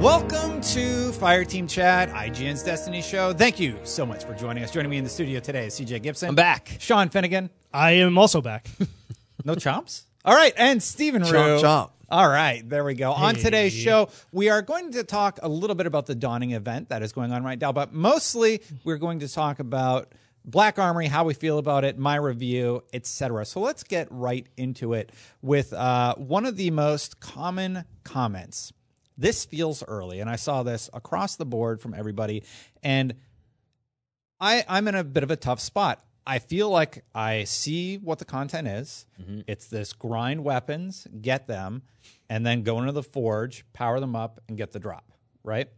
[0.00, 3.34] Welcome to Fireteam Chat, IGN's Destiny Show.
[3.34, 4.70] Thank you so much for joining us.
[4.70, 6.30] Joining me in the studio today is CJ Gibson.
[6.30, 6.74] I'm back.
[6.78, 7.50] Sean Finnegan.
[7.70, 8.66] I am also back.
[9.44, 10.04] No chomps?
[10.24, 11.28] All right, and Stephen Rue.
[11.28, 11.90] Chomp, chomp.
[12.08, 13.12] All right, there we go.
[13.12, 16.88] On today's show, we are going to talk a little bit about the dawning event
[16.88, 20.14] that is going on right now, but mostly we're going to talk about
[20.46, 23.44] Black Armory, how we feel about it, my review, etc.
[23.44, 28.72] So let's get right into it with uh, one of the most common comments.
[29.20, 32.42] This feels early, and I saw this across the board from everybody,
[32.82, 33.14] and
[34.40, 36.02] I, I'm in a bit of a tough spot.
[36.26, 39.04] I feel like I see what the content is.
[39.20, 39.40] Mm-hmm.
[39.46, 41.82] It's this grind weapons, get them,
[42.30, 45.12] and then go into the forge, power them up, and get the drop,
[45.44, 45.68] right?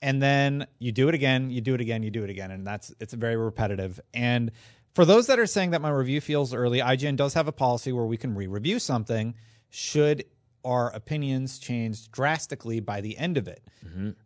[0.00, 2.64] And then you do it again, you do it again, you do it again, and
[2.64, 3.98] that's it's very repetitive.
[4.14, 4.52] And
[4.94, 7.90] for those that are saying that my review feels early, IGN does have a policy
[7.90, 9.34] where we can re-review something
[9.70, 10.24] should
[10.64, 13.62] our opinions changed drastically by the end of it.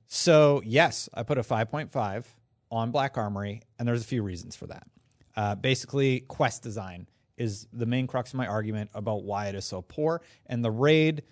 [0.07, 2.25] So yes, I put a 5.5
[2.71, 4.87] on Black Armory, and there's a few reasons for that.
[5.37, 9.65] Uh, basically, quest design is the main crux of my argument about why it is
[9.65, 11.23] so poor, and the raid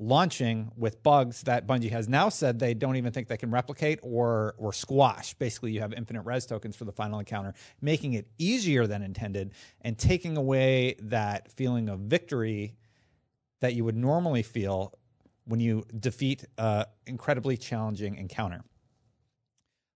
[0.00, 3.98] launching with bugs that Bungie has now said they don't even think they can replicate
[4.02, 5.34] or or squash.
[5.34, 9.52] Basically, you have infinite res tokens for the final encounter, making it easier than intended
[9.82, 12.74] and taking away that feeling of victory
[13.60, 14.92] that you would normally feel
[15.44, 18.62] when you defeat an incredibly challenging encounter.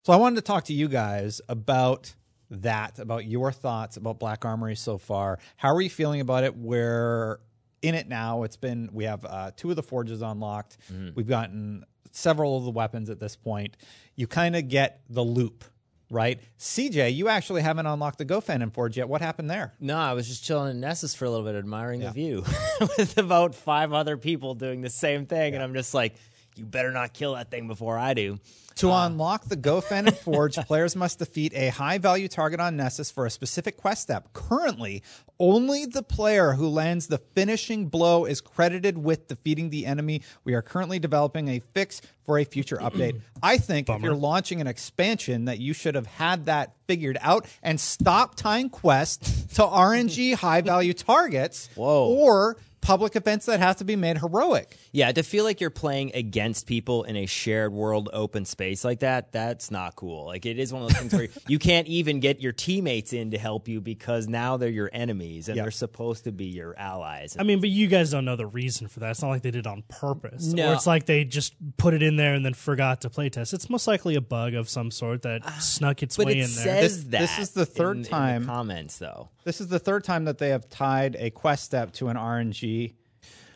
[0.04, 2.14] So I wanted to talk to you guys about
[2.50, 5.38] that, about your thoughts about Black Armory so far.
[5.56, 6.56] How are you feeling about it?
[6.56, 7.40] We're
[7.82, 8.42] in it now.
[8.42, 10.76] It's been we have uh, two of the forges unlocked.
[11.14, 13.76] We've gotten several of the weapons at this point.
[14.14, 15.64] You kind of get the loop,
[16.10, 16.40] right?
[16.58, 19.08] CJ, you actually haven't unlocked the Gofannon Forge yet.
[19.08, 19.74] What happened there?
[19.80, 22.44] No, I was just chilling in Nessus for a little bit, admiring the view
[22.80, 25.54] with about five other people doing the same thing.
[25.54, 26.14] And I'm just like,
[26.56, 28.38] you better not kill that thing before I do.
[28.76, 33.10] To um, unlock the Gofannon Forge, players must defeat a high value target on Nessus
[33.10, 34.32] for a specific quest step.
[34.32, 35.02] Currently,
[35.38, 40.22] only the player who lands the finishing blow is credited with defeating the enemy.
[40.42, 43.20] We are currently developing a fix for a future update.
[43.42, 47.46] I think if you're launching an expansion that you should have had that figured out
[47.62, 52.08] and stop tying quests to RNG high value targets Whoa.
[52.08, 54.76] or public events that have to be made heroic.
[54.92, 59.00] Yeah, to feel like you're playing against people in a shared world open space like
[59.00, 60.26] that, that's not cool.
[60.26, 63.30] Like it is one of those things where you can't even get your teammates in
[63.30, 65.62] to help you because now they're your enemies and Yeah.
[65.62, 67.36] they're supposed to be your allies.
[67.38, 69.10] I mean, but you guys don't know the reason for that.
[69.12, 70.52] It's not like they did it on purpose.
[70.52, 70.70] No.
[70.70, 73.54] Or it's like they just put it in there and then forgot to playtest.
[73.54, 76.36] It's most likely a bug of some sort that ah, snuck its but way it
[76.36, 76.48] in there.
[76.48, 77.20] says This- that.
[77.20, 79.30] this is the third in- in the time- comments though.
[79.44, 82.94] This is the third time that they have tied a quest step to an RNG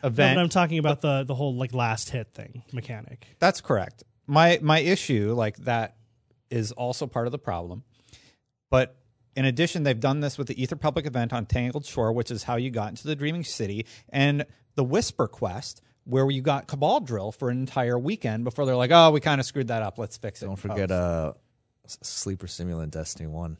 [0.03, 0.37] No, event.
[0.37, 3.25] but I'm talking about the the whole like last hit thing mechanic.
[3.39, 4.03] That's correct.
[4.27, 5.95] My my issue, like that,
[6.49, 7.83] is also part of the problem.
[8.69, 8.95] But
[9.35, 12.43] in addition, they've done this with the Ether Public event on Tangled Shore, which is
[12.43, 14.45] how you got into the Dreaming City, and
[14.75, 18.91] the Whisper quest, where you got Cabal Drill for an entire weekend before they're like,
[18.91, 19.97] "Oh, we kind of screwed that up.
[19.97, 21.33] Let's fix it." Don't forget uh,
[21.87, 23.57] Sleeper Simulant Destiny 1.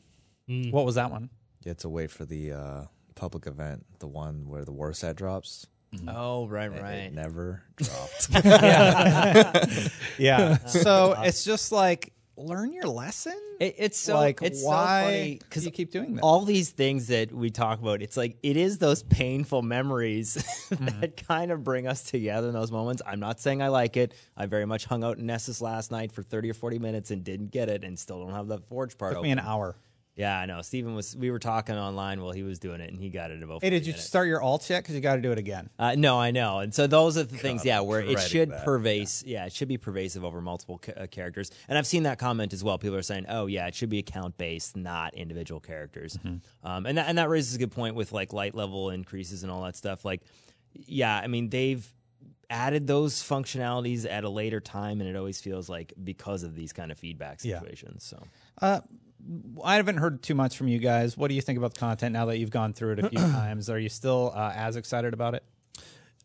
[0.70, 1.30] what was that one?
[1.64, 2.82] You have to wait for the uh,
[3.14, 5.66] public event, the one where the Warsat drops.
[6.08, 6.94] Oh, right, and right.
[6.94, 8.28] It never dropped.
[10.18, 10.58] Yeah.
[10.66, 13.38] so it's just like learn your lesson.
[13.58, 16.22] It, it's so like it's why so funny because you keep doing that.
[16.22, 20.36] all these things that we talk about, it's like it is those painful memories
[20.70, 21.00] Mm-hmm.
[21.00, 23.02] that kind of bring us together in those moments.
[23.04, 24.14] I'm not saying I like it.
[24.36, 27.24] I very much hung out in Nessus last night for 30 or 40 minutes and
[27.24, 29.14] didn't get it, and still don't have the forge part.
[29.14, 29.74] took me an hour.
[30.16, 30.60] Yeah, I know.
[30.60, 31.16] Steven was.
[31.16, 33.62] We were talking online while he was doing it, and he got it in about.
[33.62, 34.06] Hey, did you minutes.
[34.06, 34.82] start your alt yet?
[34.82, 35.70] Because you got to do it again.
[35.78, 38.66] Uh, no, I know, and so those are the things, yeah, where it should that.
[38.66, 39.46] pervase, yeah.
[39.46, 41.50] it should be pervasive over multiple ca- uh, characters.
[41.68, 42.76] And I've seen that comment as well.
[42.76, 46.18] People are saying, "Oh, yeah, it should be account based, not individual characters."
[46.64, 49.50] Um, and that and that raises a good point with like light level increases and
[49.50, 50.04] all that stuff.
[50.04, 50.22] Like,
[50.74, 51.88] yeah, I mean they've
[52.50, 56.72] added those functionalities at a later time, and it always feels like because of these
[56.72, 57.60] kind of feedback Yeah.
[57.60, 58.02] situations.
[58.04, 58.22] So
[58.60, 58.80] Uh,
[59.62, 61.16] I haven't heard too much from you guys.
[61.16, 63.18] What do you think about the content now that you've gone through it a few
[63.32, 63.70] times?
[63.70, 65.44] Are you still uh, as excited about it?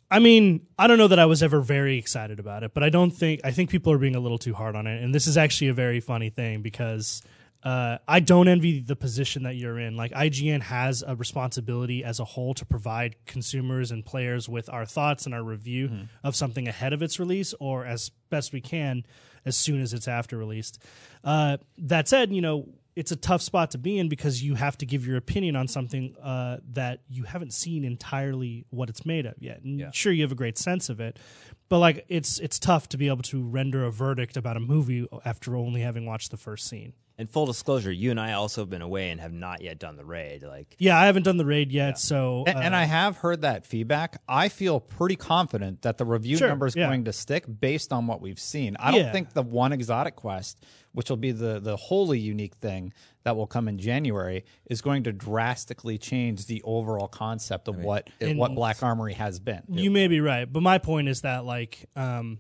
[0.09, 2.89] I mean, I don't know that I was ever very excited about it, but I
[2.89, 5.03] don't think I think people are being a little too hard on it.
[5.03, 7.24] And this is actually a very funny thing because
[7.63, 9.97] uh, I don't envy the position that you're in.
[9.97, 14.86] Like IGN has a responsibility as a whole to provide consumers and players with our
[14.86, 15.89] thoughts and our review
[16.24, 19.03] of something ahead of its release, or as best we can
[19.45, 20.81] as soon as it's after released.
[21.24, 24.77] Uh, that said, you know it's a tough spot to be in because you have
[24.77, 29.25] to give your opinion on something uh, that you haven't seen entirely what it's made
[29.25, 29.62] of yet.
[29.63, 31.19] And Sure, you have a great sense of it,
[31.68, 35.07] but like it's it's tough to be able to render a verdict about a movie
[35.25, 36.94] after only having watched the first scene.
[37.17, 39.95] And full disclosure, you and I also have been away and have not yet done
[39.95, 40.44] the raid.
[40.44, 43.44] Like, Yeah, I haven't done the raid yet, so And, uh, and I have heard
[43.44, 44.21] that feedback.
[44.27, 46.88] I feel pretty confident that the review Sure, number is yeah.
[46.88, 48.75] going to stick based on what we've seen.
[48.81, 49.12] I don't Yeah.
[49.13, 50.59] think the one exotic quest,
[50.91, 52.91] which will be the the wholly unique thing
[53.23, 58.09] that will come in January, is going to drastically change the overall concept of what
[58.21, 59.63] what Black Armory has been.
[59.69, 62.39] You may be right, but my point is that like um,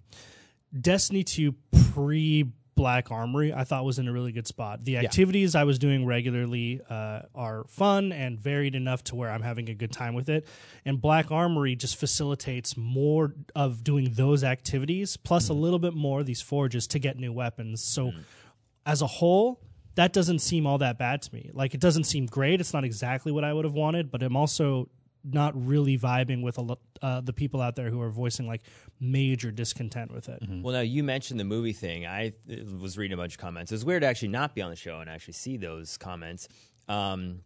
[0.77, 1.53] Destiny 2
[1.93, 4.83] pre Black Armory, I thought was in a really good spot.
[4.83, 9.41] The activities I was doing regularly uh, are fun and varied enough to where I'm
[9.41, 10.45] having a good time with it.
[10.85, 16.23] And Black Armory just facilitates more of doing those activities, plus a little bit more
[16.23, 17.81] these forges to get new weapons.
[17.81, 18.11] So
[18.85, 19.61] as a whole,
[19.95, 21.51] that doesn't seem all that bad to me.
[21.53, 22.59] Like it doesn't seem great.
[22.59, 24.89] It's not exactly what I would have wanted, but I'm also
[25.27, 28.61] not really vibing with a lo- uh, the people out there who are voicing like
[28.99, 30.41] major discontent with it.
[30.61, 32.05] well, now you mentioned the movie thing.
[32.05, 33.71] I uh, was reading a bunch of comments.
[33.71, 36.47] It was weird to actually not be on the show and actually see those comments.
[36.87, 37.41] Um,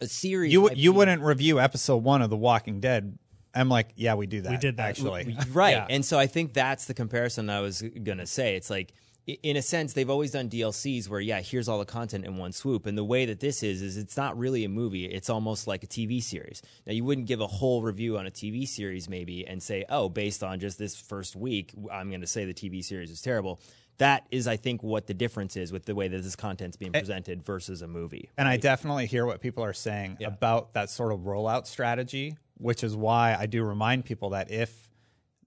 [0.00, 0.52] a series.
[0.52, 3.18] You you mean- wouldn't review episode one of The Walking Dead.
[3.54, 4.50] I'm like, yeah, we do that.
[4.50, 4.90] We did that.
[4.90, 5.34] actually.
[5.52, 5.86] right Yeah.
[5.88, 8.96] and so i think that's the comparison i was gonna say it's like i-
[9.26, 12.52] in a sense they've always done dlcs where yeah here's all the content in one
[12.52, 12.86] swoop.
[12.86, 15.04] And the way that this is is it's not really a movie.
[15.04, 16.62] It's almost like a tv series.
[16.86, 20.08] Now you wouldn't give a whole review on a tv series maybe and say oh
[20.08, 23.60] based on just this first week i'm gonna say the tv series is terrible.
[23.98, 26.92] That is i think what the difference is with the way that this content's being
[26.92, 28.28] presented versus a movie.
[28.36, 32.84] And I definitely hear what people are saying about that sort of rollout strategy, which
[32.84, 34.90] is why I do remind people that if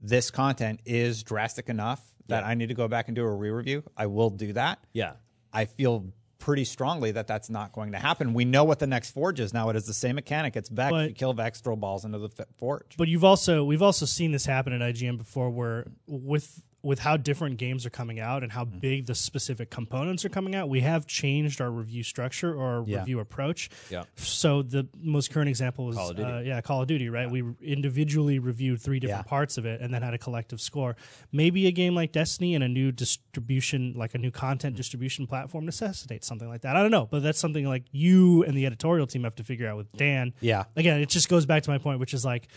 [0.01, 3.49] this content is drastic enough that I need to go back and do a re
[3.49, 4.79] review, I will do that.
[4.93, 5.13] yeah
[5.51, 6.05] I feel
[6.37, 8.33] pretty strongly that that's not going to happen.
[8.33, 9.69] We know what the next forge is now.
[9.69, 10.55] It is the same mechanic.
[10.55, 10.91] It's Vex.
[10.91, 12.95] But- you kill Vex, throw balls into the forge.
[12.97, 17.17] But you've also we've also seen this happen at IGN before, where with with how
[17.17, 18.79] different games are coming out and how Mm-hmm.
[18.79, 22.83] big the specific components are coming out, we have changed our review structure or our
[22.87, 22.99] Yeah.
[22.99, 23.69] review approach.
[23.89, 24.03] Yeah.
[24.15, 26.29] So the most current example was Call of Duty.
[26.31, 27.09] Uh, yeah, Call of Duty.
[27.09, 27.29] Right.
[27.29, 29.29] We individually reviewed three different Yeah.
[29.29, 30.95] parts of it and then had a collective score.
[31.31, 35.65] Maybe a game like Destiny and a new distribution, like a new content distribution platform,
[35.65, 36.75] necessitates something like that.
[36.75, 39.67] I don't know, but that's something like you and the editorial team have to figure
[39.67, 40.33] out with Dan.
[40.39, 40.63] Yeah.
[40.75, 42.47] Again, it just goes back to my point, which is like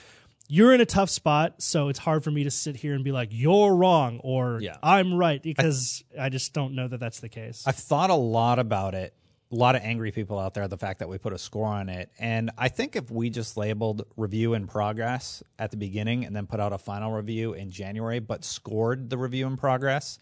[0.52, 3.10] you're in a tough spot, so it's hard for me to sit here and be
[3.10, 4.76] like you're wrong or Yeah.
[4.82, 7.64] I'm right because I, just don't know that that's the case.
[7.66, 9.14] I've thought a lot about it.
[9.50, 11.88] A lot of angry people out there, the fact that we put a score on
[11.88, 12.10] it.
[12.18, 16.46] And I think if we just labeled review in progress at the beginning and then
[16.46, 20.18] put out a final review in January, but scored the review in progress,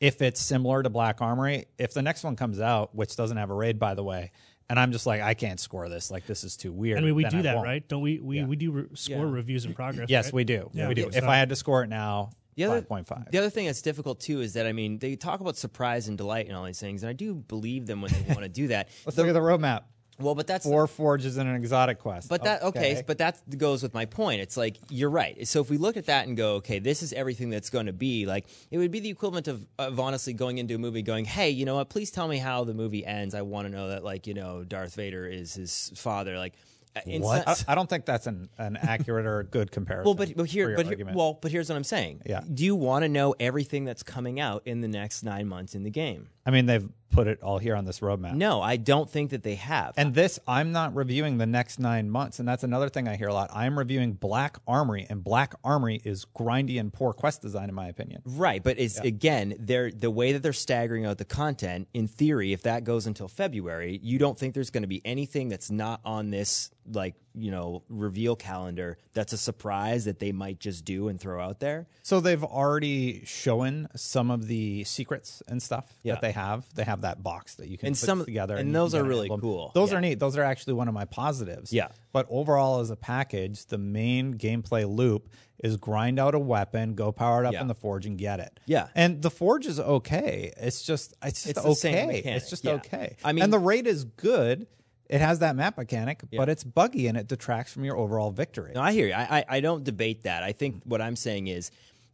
[0.00, 3.50] if it's similar to Black Armory, if the next one comes out, which doesn't have
[3.50, 4.32] a raid, by the way,
[4.70, 6.98] and I'm just like, I can't score this, like this is too weird.
[6.98, 7.66] I mean, we then do I that, won't.
[7.66, 7.86] right?
[7.88, 8.20] Don't we?
[8.20, 10.08] We we do re- score reviews in progress.
[10.08, 10.34] Yes, right?
[10.34, 10.70] we do.
[10.72, 10.88] Yeah.
[10.88, 11.02] We do.
[11.12, 11.18] Yeah.
[11.18, 13.30] If I had to score it now, The other, 5.5.
[13.30, 16.16] the other thing that's difficult too is that I mean they talk about surprise and
[16.16, 18.68] delight and all these things, and I do believe them when they want to do
[18.68, 18.88] that.
[19.04, 19.82] Let's look at the roadmap.
[20.20, 22.28] Well, but that's Four forges and an exotic quest.
[22.28, 23.02] But that okay.
[23.06, 24.40] but that goes with my point.
[24.40, 25.46] It's like you're right.
[25.48, 27.92] So if we look at that and go, okay, this is everything that's going to
[27.92, 31.24] be like, it would be the equivalent of, of honestly going into a movie, going,
[31.24, 31.88] hey, you know what?
[31.88, 33.34] Please tell me how the movie ends.
[33.34, 36.36] I want to know that, like, you know, Darth Vader is his father.
[36.38, 36.54] Like,
[36.96, 37.44] uh, in What?
[37.44, 40.04] some- I, I don't think that's an, an accurate or good comparison.
[40.06, 42.22] well, but but here, but here, well, but here's what I'm saying.
[42.26, 42.42] Yeah.
[42.52, 45.84] Do you want to know everything that's coming out in the next nine months in
[45.84, 46.28] the game?
[46.44, 48.34] I mean, they've put it all here on this roadmap.
[48.34, 49.94] No, I don't think that they have.
[49.96, 52.38] And this, I'm not reviewing the next nine months.
[52.38, 53.50] And that's another thing I hear a lot.
[53.52, 57.88] I'm reviewing Black Armory, and Black Armory is grindy and poor quest design, in my
[57.88, 58.22] opinion.
[58.24, 61.88] Right, but it's again, they're the way that they're staggering out the content.
[61.94, 65.48] In theory, if that goes until February, you don't think there's going to be anything
[65.48, 70.58] that's not on this like you know reveal calendar that's a surprise that they might
[70.58, 71.86] just do and throw out there.
[72.02, 76.14] So they've already shown some of the secrets and stuff Yeah.
[76.14, 76.66] that they have.
[76.74, 79.04] They have that box that you can And put some- together, and you those are
[79.04, 79.70] really cool.
[79.74, 79.98] Those Yeah.
[79.98, 80.18] are neat.
[80.18, 81.72] Those are actually one of my positives.
[81.72, 81.88] Yeah.
[82.12, 85.28] But overall, as a package, the main gameplay loop
[85.62, 87.60] is grind out a weapon, go power it up Yeah.
[87.60, 88.58] in the forge, and get it.
[88.66, 88.88] Yeah.
[88.94, 90.52] And the forge is okay.
[90.56, 92.22] It's just it's just It's the same okay.
[92.34, 93.16] It's just okay.
[93.22, 94.66] I mean- and the rate is good.
[95.10, 98.72] It has that map mechanic, but it's buggy and it detracts from your overall victory.
[98.74, 99.12] No, I hear you.
[99.12, 100.44] I, I, I don't debate that.
[100.44, 101.72] I think what I'm saying is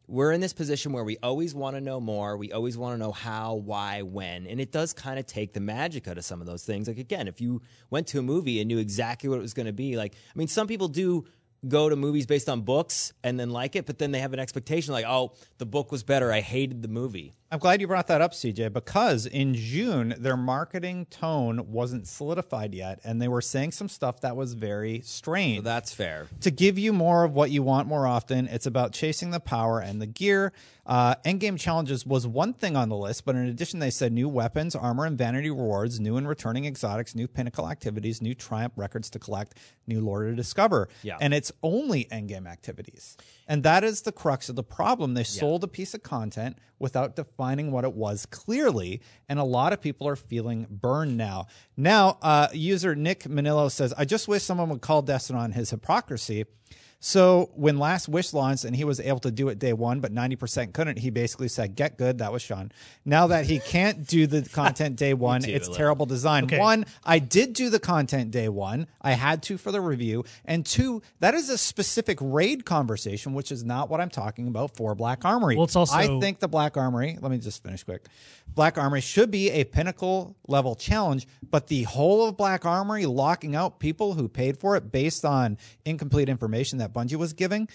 [0.08, 2.36] we're in this position where we always want to know more.
[2.38, 4.46] We always want to know how, why, when.
[4.46, 6.88] And it does kind of take the magic out of some of those things.
[6.88, 7.60] Like, again, if you
[7.90, 10.38] went to a movie and knew exactly what it was going to be, like, I
[10.38, 11.26] mean, some people do
[11.68, 14.38] go to movies based on books and then like it, but then they have an
[14.38, 16.32] expectation like, oh, the book was better.
[16.32, 17.34] I hated the movie.
[17.50, 22.74] I'm glad you brought that up, CJ, because in June, their marketing tone wasn't solidified
[22.74, 25.62] yet, and they were saying some stuff that was very strange.
[25.62, 26.26] That's fair.
[26.40, 28.48] to give you more of what you want more often.
[28.48, 30.52] It's about chasing the power and the gear.
[30.86, 34.28] Uh, endgame challenges was one thing on the list, but in addition, they said new
[34.28, 39.10] weapons, armor, and vanity rewards, new and returning exotics, new pinnacle activities, new triumph records
[39.10, 40.88] to collect, new lore to discover.
[41.02, 41.16] Yeah.
[41.20, 43.16] And it's only endgame activities.
[43.48, 45.14] And that is the crux of the problem.
[45.14, 49.72] They sold a piece of content without defining what it was clearly, and a lot
[49.72, 51.46] of people are feeling burned now.
[51.76, 55.70] Now, uh, user Nick Manillo says, I just wish someone would call Destin on his
[55.70, 56.44] hypocrisy.
[56.98, 60.12] So when Last Wish launched and he was able to do it day one, but
[60.12, 62.18] 90% couldn't, he basically said, get good.
[62.18, 62.72] That was Sean.
[63.04, 66.44] Now that he can't do the content day one, it's terrible design.
[66.44, 66.58] Okay.
[66.58, 68.86] One, I did do the content day one.
[69.00, 70.24] I had to for the review.
[70.46, 74.74] And two, that is a specific raid conversation, which is not what I'm talking about
[74.74, 75.56] for Black Armory.
[75.56, 78.06] Well, it's also- I think the Black Armory, let me just finish quick.
[78.54, 83.54] Black Armory should be a pinnacle level challenge, but the whole of Black Armory locking
[83.54, 87.68] out people who paid for it based on incomplete information that Bungie was giving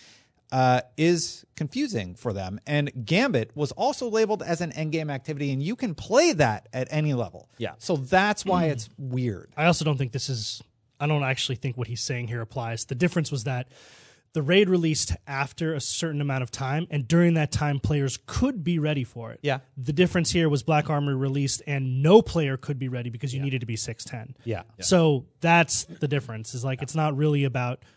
[0.52, 2.60] uh, is confusing for them.
[2.68, 6.88] And Gambit was also labeled as an endgame activity, and you can play that at
[6.92, 7.50] any level.
[7.58, 7.74] Yeah.
[7.78, 9.52] So that's why it's weird.
[9.56, 10.62] I also don't think this is.
[11.00, 12.86] I don't actually think what he's saying here applies.
[12.86, 13.70] The difference was that
[14.34, 18.64] the raid released after a certain amount of time, and during that time, players could
[18.64, 19.40] be ready for it.
[19.42, 19.60] Yeah.
[19.78, 23.42] The difference here was Black Armor released, and no player could be ready because you
[23.42, 24.36] needed to be six ten.
[24.44, 24.64] Yeah.
[24.80, 26.54] So that's the difference.
[26.54, 27.88] Is like it's not really about g-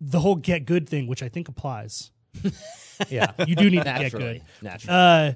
[0.00, 2.10] the whole get good thing, which I think applies.
[3.10, 3.32] Yeah.
[3.46, 4.40] You do need to get good.
[4.62, 4.96] Naturally.
[4.96, 5.32] Uh,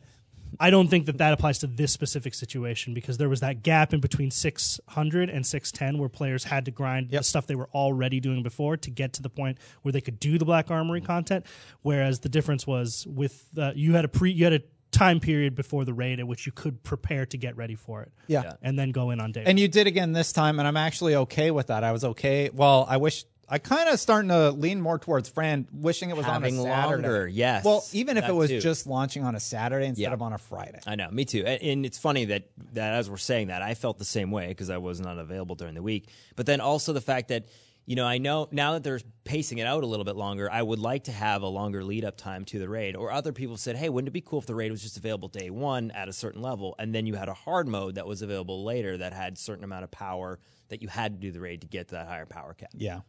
[0.59, 3.93] I don't think that that applies to this specific situation because there was that gap
[3.93, 8.19] in between 600 and 610 where players had to grind the stuff they were already
[8.19, 11.47] doing before to get to the point where they could do the Black Armory content.
[11.83, 15.55] Whereas the difference was with uh, you had a pre you had a time period
[15.55, 18.13] before the raid at which you could prepare to get ready for it.
[18.27, 18.55] Yeah.
[18.63, 19.45] and then go in on day.
[19.47, 21.85] And you did again this time, and I'm actually okay with that.
[21.85, 22.51] I was okay.
[22.53, 26.25] Well, I wish I kind of starting to lean more towards Fran, wishing it was
[26.25, 27.03] Having on a Saturday.
[27.03, 27.65] longer, yes.
[27.65, 28.61] Well, even if it was too.
[28.61, 30.13] just launching on a Saturday instead Yeah.
[30.13, 30.79] of on a Friday.
[30.87, 31.45] I know, me too.
[31.45, 34.49] And, and it's funny that that as we're saying that, I felt the same way
[34.49, 36.09] because I was not available during the week.
[36.37, 37.47] But then also the fact that
[37.87, 40.63] you know I know now that they're pacing it out a little bit longer, I
[40.63, 42.95] would like to have a longer lead up time to the raid.
[42.95, 45.27] Or other people said, hey, wouldn't it be cool if the raid was just available
[45.29, 48.23] day one at a certain level, and then you had a hard mode that was
[48.23, 50.39] available later that had certain amount of power
[50.69, 52.71] that you had to do the raid to get to that higher power cap.
[52.77, 53.01] Yeah.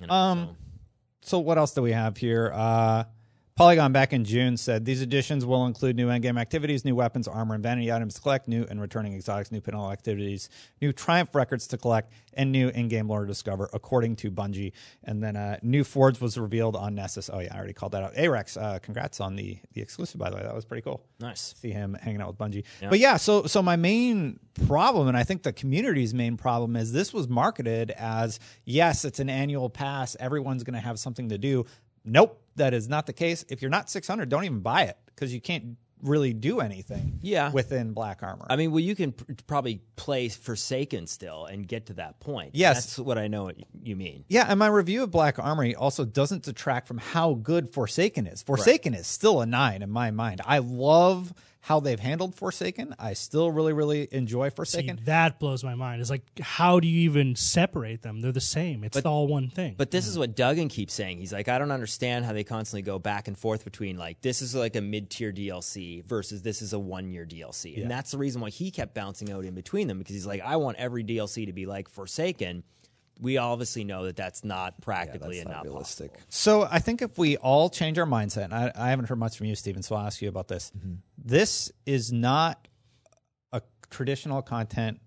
[0.00, 0.56] You know, Um, so.
[1.22, 2.50] So what else do we have here?
[2.54, 3.04] Uh,
[3.60, 7.54] Polygon back in June said these additions will include new endgame activities, new weapons, armor,
[7.54, 10.48] and vanity items to collect, new and returning exotics, new pinnacle activities,
[10.80, 14.72] new triumph records to collect, and new in-game lore to discover, according to Bungie.
[15.04, 17.28] And then uh, new Fords was revealed on Nessus.
[17.30, 18.14] Oh yeah, I already called that out.
[18.14, 20.42] Arex, uh, congrats on the the exclusive by the way.
[20.42, 21.04] That was pretty cool.
[21.20, 21.54] Nice.
[21.60, 22.64] See him hanging out with Bungie.
[22.88, 26.92] But yeah, so so my main problem, and I think the community's main problem, is
[26.92, 30.16] this was marketed as yes, it's an annual pass.
[30.18, 31.66] Everyone's going to have something to do.
[32.04, 33.44] Nope, that is not the case.
[33.48, 37.18] If you're not 600, don't even buy it because you can't really do anything.
[37.22, 37.50] Yeah.
[37.50, 38.46] within Black Armor.
[38.48, 42.54] I mean, well, you can pr- probably play Forsaken still and get to that point.
[42.54, 42.76] Yes.
[42.76, 44.24] that's what I know what you mean.
[44.28, 48.42] Yeah, and my review of Black Armory also doesn't detract from how good Forsaken is.
[48.42, 50.40] Forsaken is still a nine in my mind.
[50.44, 52.94] I love how they've handled Forsaken.
[52.98, 55.00] I still really, really enjoy See, Forsaken.
[55.04, 56.00] that blows my mind.
[56.00, 58.20] It's like, how do you even separate them?
[58.20, 58.82] They're the same.
[58.82, 59.74] It's all one thing.
[59.76, 61.18] But this is what Duggan keeps saying.
[61.18, 64.40] He's like, I don't understand how they constantly go back and forth between like this
[64.40, 68.10] is like a mid tier DLC versus this is a one year DLC, and that's
[68.10, 70.78] the reason why he kept bouncing out in between them because he's like, I want
[70.78, 72.62] every DLC to be like Forsaken.
[73.20, 76.12] We obviously know that that's not practically that's and not not realistic.
[76.12, 76.26] possible.
[76.30, 79.36] So I think if we all change our mindset, and I, I haven't heard much
[79.36, 80.72] from you, Stephen, so I'll ask you about this.
[80.76, 80.94] Mm-hmm.
[81.18, 82.66] This is not
[83.52, 85.00] a traditional content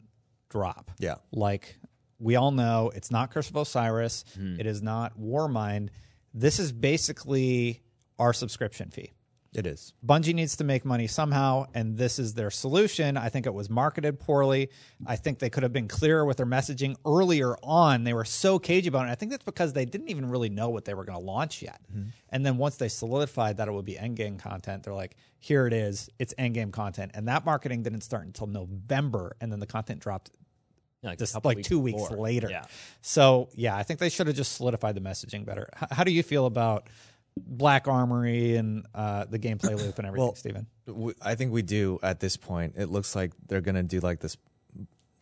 [0.49, 0.91] drop.
[0.99, 1.15] Yeah.
[1.31, 1.77] Like
[2.19, 4.23] we all know, it's not Curse of Osiris.
[4.37, 4.59] Mm-hmm.
[4.59, 5.89] It is not Warmind.
[6.33, 7.81] This is basically
[8.19, 9.11] our subscription fee.
[9.55, 9.93] It is.
[10.05, 13.17] Bungie needs to make money somehow, and this is their solution.
[13.17, 14.69] I think it was marketed poorly.
[15.05, 18.03] I think they could have been clearer with their messaging earlier on.
[18.03, 19.11] They were so cagey about it.
[19.11, 21.61] I think that's because they didn't even really know what they were going to launch
[21.61, 21.79] yet.
[21.91, 22.09] Mm-hmm.
[22.29, 25.73] And then once they solidified that it would be endgame content, they're like, here it
[25.73, 26.09] is.
[26.17, 27.11] It's endgame content.
[27.13, 30.31] And that marketing didn't start until November, and then the content dropped
[31.03, 32.17] Like, a just couple like two weeks before.
[32.17, 32.47] later.
[32.49, 32.63] Yeah.
[33.01, 35.69] So yeah, I think they should have just solidified the messaging better.
[35.79, 36.87] H- how do you feel about
[37.37, 40.67] Black Armory and uh, the gameplay loop and everything, Well, Steven?
[40.85, 42.75] We, I think we do at this point.
[42.77, 44.37] It looks like they're gonna do like this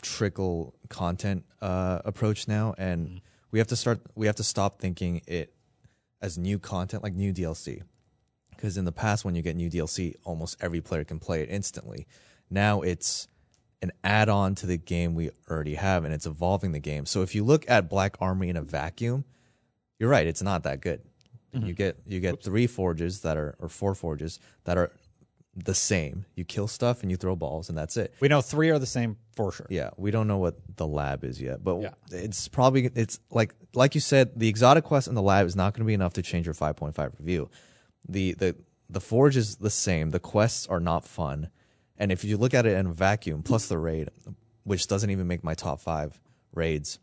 [0.02, 4.02] trickle content uh, approach now, and we have to start.
[4.16, 5.54] We have to stop thinking it
[6.22, 7.82] as new content, like new DLC.
[8.50, 11.50] Because in the past, when you get new DLC, almost every player can play it
[11.50, 12.06] instantly.
[12.50, 13.28] Now it's
[13.82, 17.08] an add-on to the game we already have, and it's evolving the game.
[17.08, 19.26] So if you look at Black Armory in a vacuum,
[19.98, 20.28] you're right.
[20.28, 21.02] It's not that good.
[21.54, 21.72] You mm-hmm.
[21.72, 24.92] get you get three forges that are or four forges that are
[25.56, 26.26] the same.
[26.36, 28.14] You kill stuff and you throw balls, and that's it.
[28.22, 29.68] We know three are the same for sure.
[29.70, 31.94] Yeah, we don't know what the lab is yet, but Yeah.
[32.10, 35.74] it's probably it's like like you said, the exotic quest in the lab is not
[35.74, 37.50] going to be enough to change your 5.5 review.
[38.08, 38.56] The the
[38.90, 40.12] the forge is the same.
[40.12, 41.50] The quests are not fun,
[41.98, 44.10] and if you look at it in a vacuum, plus the raid,
[44.64, 46.20] which doesn't even make my top five
[46.54, 47.00] raids,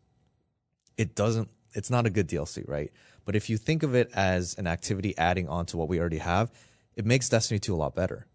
[0.97, 1.51] it doesn't.
[1.75, 2.91] It's not a good DLC, right?
[3.29, 6.17] But if you think of it as an activity adding on to what we already
[6.17, 6.51] have,
[6.97, 8.27] it makes Destiny 2 a lot better.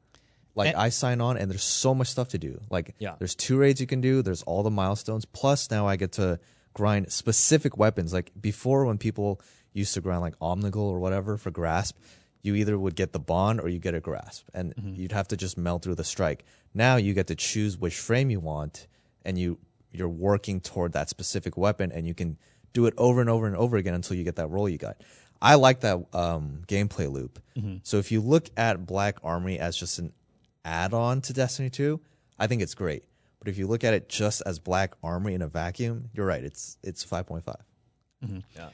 [0.54, 2.62] Like And- I sign on and there's so much stuff to do.
[2.70, 3.16] Like Yeah.
[3.18, 6.40] there's two raids you can do, there's all the milestones, plus now I get to
[6.76, 8.14] grind specific weapons.
[8.14, 9.42] Like before when people
[9.74, 11.98] used to grind like Omnigul or whatever for grasp,
[12.44, 14.48] you either would get the bond or you get a grasp.
[14.54, 14.94] And mm-hmm.
[14.94, 16.46] you'd have to just melt through the strike.
[16.72, 18.86] Now you get to choose which frame you want
[19.26, 19.58] and you
[19.92, 22.38] you're working toward that specific weapon and you can
[22.74, 24.98] do it over and over and over again until you get that roll you got.
[25.42, 27.40] I like that um, gameplay loop.
[27.84, 30.14] So if you look at Black Armory as just an
[30.66, 32.00] add-on to Destiny 2,
[32.40, 33.04] I think it's great.
[33.40, 36.44] But if you look at it just as Black Armory in a vacuum, you're right.
[36.44, 37.56] It's it's 5.5.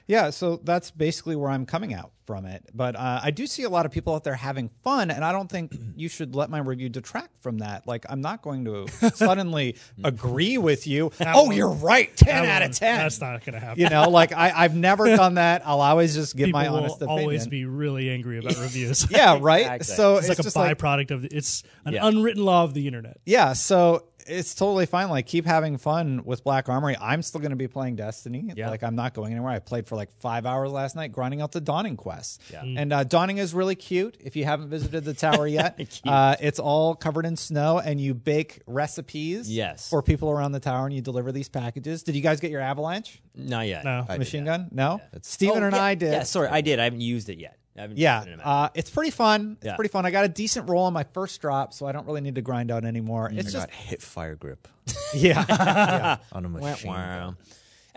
[0.07, 2.63] Yeah, so that's basically where I'm coming out from it.
[2.73, 5.31] But uh, I do see a lot of people out there having fun, and I
[5.31, 7.87] don't think you should let my review detract from that.
[7.87, 11.11] Like, I'm not going to suddenly agree with you.
[11.21, 12.97] oh, one- you're right, ten out one- of ten.
[12.97, 13.81] That's not going to happen.
[13.81, 15.63] You know, like I, I've never done that.
[15.65, 17.19] I'll always just give People my will honest opinion.
[17.19, 19.07] always be really angry about reviews.
[19.09, 19.61] yeah, right.
[19.61, 19.95] Exactly.
[19.95, 22.07] So it's, it's, like a just like byproduct of it's an Yeah.
[22.07, 23.19] unwritten law of the internet.
[23.25, 23.53] yeah.
[23.53, 25.09] So it's totally fine.
[25.09, 26.95] Like keep having fun with Black Armory.
[26.99, 28.51] I'm still going to be playing Destiny.
[28.55, 28.69] Yeah.
[28.69, 29.51] Like I'm not going anywhere.
[29.51, 32.41] I played for like five hours last night grinding out the Dawning quest.
[32.51, 32.63] Yeah.
[32.63, 34.17] And uh, Dawning is really cute.
[34.19, 38.13] If you haven't visited the tower yet, uh, it's all covered in snow, and you
[38.13, 39.51] bake recipes.
[39.51, 39.89] Yes.
[39.89, 42.03] For people around the tower, and you deliver these packages.
[42.03, 43.83] Did you guys get your avalanche Not yet.
[43.83, 44.05] No.
[44.17, 44.69] machine gun?
[44.71, 45.01] No.
[45.21, 46.11] Steven Oh, and yeah, I did.
[46.11, 46.79] Yeah, sorry, I did.
[46.79, 47.58] I haven't used it yet.
[47.79, 49.55] I haven't Yeah, it in a uh, it's pretty fun.
[49.61, 49.75] It's Yeah.
[49.75, 50.05] pretty fun.
[50.05, 52.41] I got a decent roll on my first drop, so I don't really need to
[52.41, 53.29] grind out anymore.
[53.31, 54.67] It's I just got hip fire grip
[55.13, 56.17] yeah, yeah.
[56.33, 56.89] on a Wah, machine.
[56.91, 57.33] wah.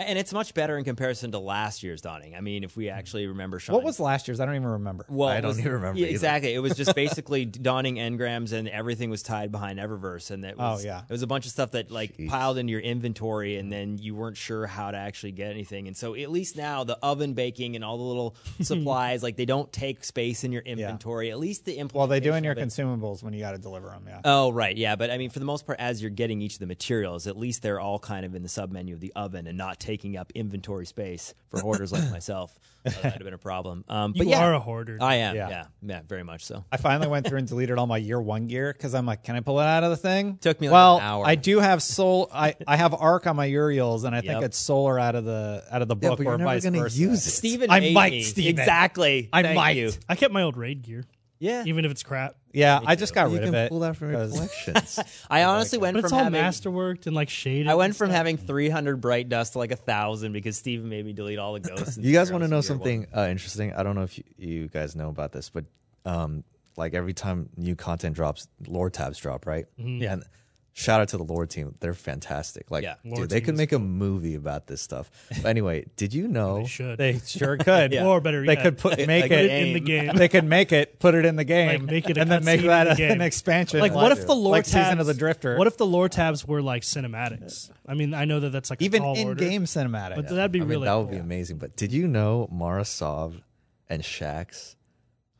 [0.06, 2.34] And it's much better in comparison to last year's dawning.
[2.34, 2.94] I mean, if we hmm.
[2.94, 4.40] actually remember, Sean, What was last year's?
[4.40, 5.06] I don't even remember.
[5.08, 6.54] Well, I don't was- even remember yeah, exactly.
[6.54, 10.72] It was just basically dawning engrams, and everything was tied behind Eververse, and it oh,
[10.72, 11.02] was, Oh, yeah.
[11.02, 13.70] it was a bunch of stuff that like piled into your inventory, and hmm.
[13.70, 15.86] then you weren't sure how to actually get anything.
[15.86, 19.44] And so, at least now, the oven baking and all the little supplies, like they
[19.44, 21.30] don't take space in your inventory.
[21.30, 21.98] At least the implementation.
[21.98, 24.04] Well, they do in your consumables when you got to deliver them.
[24.06, 24.20] Yeah.
[24.24, 24.76] Oh, right.
[24.76, 24.96] Yeah.
[24.96, 27.36] But I mean, for the most part, as you're getting each of the materials, at
[27.36, 30.32] least they're all kind of in the submenu of the oven and not taking up
[30.34, 32.58] inventory space for hoarders like myself.
[32.84, 33.84] Uh, that'd have been a problem.
[33.88, 34.98] Um, but You yeah, are a hoarder.
[35.00, 35.36] I am.
[35.36, 35.48] Yeah.
[35.48, 35.64] Yeah.
[35.82, 36.00] yeah.
[36.08, 36.64] very much so.
[36.72, 39.36] I finally went through and deleted all my year one gear because I'm like, can
[39.36, 40.38] I pull it out of the thing?
[40.38, 41.24] Took me like well, an hour.
[41.26, 42.28] I do have soul.
[42.34, 44.42] I, I have arc on my Uriels, and I think Yep.
[44.42, 46.64] it's solar out of the out of the Yeah, book but or you're never vice
[46.64, 46.98] gonna versa.
[46.98, 47.30] use it.
[47.30, 48.22] Steven I might, me.
[48.22, 48.58] Steven.
[48.58, 49.28] Exactly.
[49.32, 49.76] I Thank might.
[49.76, 49.92] you.
[50.08, 51.04] I kept my old raid gear,
[51.42, 51.64] Yeah.
[51.66, 52.36] even if it's crap.
[52.52, 53.68] Yeah, I just got You rid can of it.
[53.70, 54.98] pull that from your 'cause- collections.
[55.30, 56.40] I honestly went But from it's all having.
[56.40, 57.66] masterworked and like shaded.
[57.66, 58.16] I went and from stuff.
[58.16, 61.60] having 300 bright dust to like a thousand because Steven made me delete all the
[61.60, 61.96] ghosts.
[61.96, 63.72] and you guys want to know in year something uh, interesting?
[63.72, 65.64] I don't know if you, you guys know about this, but
[66.04, 66.44] um,
[66.76, 69.66] like every time new content drops, lore tabs drop, right?
[69.76, 70.12] Yeah.
[70.12, 70.24] And
[70.72, 72.70] shout out to the lore team; they're fantastic.
[72.70, 72.94] Like, Yeah.
[73.04, 75.10] Dude, they could is make a movie about this stuff.
[75.42, 76.58] But anyway, did you know?
[76.62, 76.98] They should.
[76.98, 77.92] They sure could.
[77.92, 78.06] Yeah.
[78.06, 80.16] Or better They yet, could put make like it, in the game.
[80.16, 82.62] They could make it, put it in the game, Like, make it and then make
[82.62, 83.80] that the an expansion.
[83.80, 85.56] like what if the lore like tabs, season of the Drifter?
[85.56, 87.70] What if the lore tabs were like cinematics?
[87.86, 90.16] I mean, I know that that's like even tall order, in-game cinematic?
[90.16, 91.12] but that'd be I mean, really that would cool.
[91.12, 91.58] be amazing.
[91.58, 93.42] But did you know Marasov
[93.88, 94.76] and Shaxx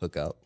[0.01, 0.37] hook up?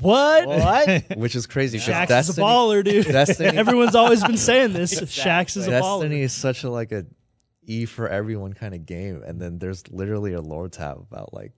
[0.00, 0.46] What?
[0.46, 1.04] what?
[1.16, 1.78] Which is crazy.
[1.78, 3.06] 'cause Shaxx is a Destiny- baller, dude.
[3.10, 4.94] Destiny- Everyone's always been saying this.
[5.00, 6.00] Shaxx is a baller.
[6.02, 7.06] Destiny is such a like a
[7.66, 11.52] E for everyone kind of game, and then there's literally a lore tab about like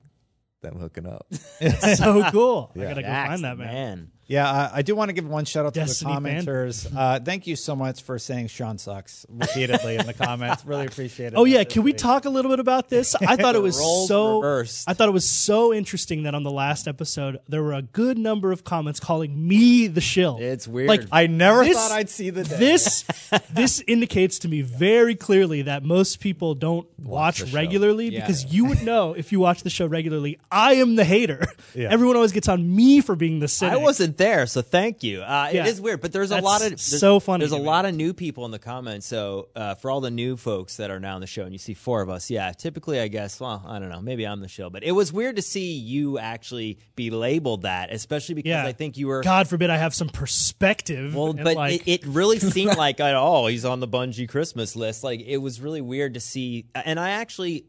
[0.62, 1.26] them hooking up.
[1.60, 2.70] It's so cool.
[2.76, 2.88] I Yeah.
[2.90, 4.10] gotta go Jax, find that man.
[4.30, 6.86] Yeah, uh, I do want to give one shout out to Destiny the commenters.
[7.00, 10.64] Uh, thank you so much for saying Sean sucks repeatedly in the comments.
[10.64, 11.34] Really appreciate it.
[11.36, 13.14] Oh yeah, can we talk a little bit about this?
[13.16, 14.88] I thought it was so reversed.
[14.88, 18.18] I thought it was so interesting that on the last episode there were a good
[18.18, 20.38] number of comments calling me the shill.
[20.40, 20.88] It's weird.
[20.88, 22.56] Like I never This- thought I'd see the day.
[22.56, 23.02] this
[23.52, 27.46] this indicates to me very clearly that most people don't watch show.
[27.56, 28.20] regularly Yeah.
[28.20, 30.38] because you would know if you watch the show regularly.
[30.52, 31.46] I am the hater.
[31.74, 31.88] Yeah.
[31.90, 33.74] Everyone always gets on me for being the cynic.
[33.74, 35.22] I wasn't there, so thank you.
[35.22, 35.64] Uh, Yeah.
[35.64, 37.94] It is weird, but there's a lot of there's, so funny There's a lot of
[37.94, 39.06] new people in the comments.
[39.06, 41.58] So uh, for all the new folks that are now on the show, and you
[41.58, 42.52] see four of us, yeah.
[42.52, 43.40] Typically, I guess.
[43.40, 44.00] Well, I don't know.
[44.00, 47.92] Maybe I'm the show, but it was weird to see you actually be labeled that,
[47.92, 48.66] especially because Yeah.
[48.66, 49.22] I think you were.
[49.22, 51.14] God forbid I have some perspective.
[51.14, 55.02] Well, but like, it, it really seemed like oh, he's on the Bungie Christmas list.
[55.02, 56.66] Like it was really weird to see.
[56.74, 57.64] And I actually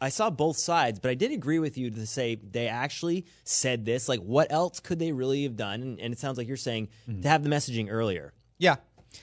[0.00, 3.84] I saw both sides, but I did agree with you to say they actually said
[3.84, 4.08] this.
[4.08, 5.89] Like, what else could they really have done?
[5.90, 7.24] And, and it sounds like you're saying to mm.
[7.24, 8.32] have the messaging earlier.
[8.58, 8.76] Yeah.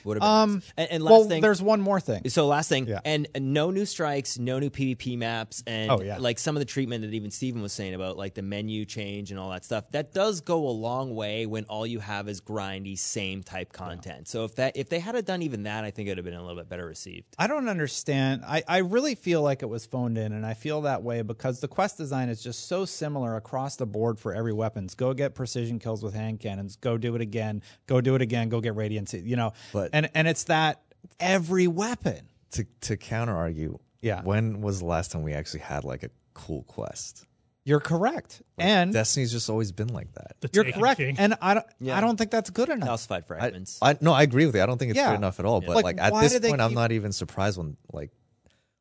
[0.04, 0.54] Would have been Um.
[0.56, 0.74] nice.
[0.78, 2.30] and, and last well, thing, there's one more thing.
[2.30, 3.00] so last thing, Yeah.
[3.06, 6.18] and and no new strikes, no new PvP maps, and Oh, yeah.
[6.18, 9.32] like some of the treatment that even Steven was saying about like the menu change
[9.32, 9.90] and all that stuff.
[9.92, 14.28] That does go a long way when all you have is grindy, same type content.
[14.28, 16.34] So if that if they had done even that, I think it would have been
[16.36, 17.36] a little bit better received.
[17.40, 18.44] I don't understand.
[18.46, 21.60] I, I really feel like it was phoned in, and I feel that way because
[21.60, 24.96] the quest design is just so similar across the board for every weapons.
[24.96, 26.76] Go get precision kills with hand cannons.
[26.76, 27.62] Go do it again.
[27.88, 28.50] Go do it again.
[28.50, 29.14] Go get radiance.
[29.14, 30.82] You know, But- and and it's that
[31.20, 32.28] every weapon.
[32.52, 34.22] to to counter argue, Yeah.
[34.24, 37.26] When was the last time we actually had like a cool quest?
[37.66, 40.38] You're correct, and Destiny's just always been like that.
[40.40, 41.16] the you're Taken correct, King.
[41.20, 41.66] and I don't.
[41.82, 41.98] Yeah.
[41.98, 42.88] I don't think that's good enough.
[42.88, 43.80] Calcified I, fragments.
[43.82, 44.62] I no, I agree with you.
[44.62, 45.10] I don't think it's Yeah.
[45.10, 45.60] good enough at all.
[45.60, 48.12] But Like, like, at this do they point, I'm not even surprised when like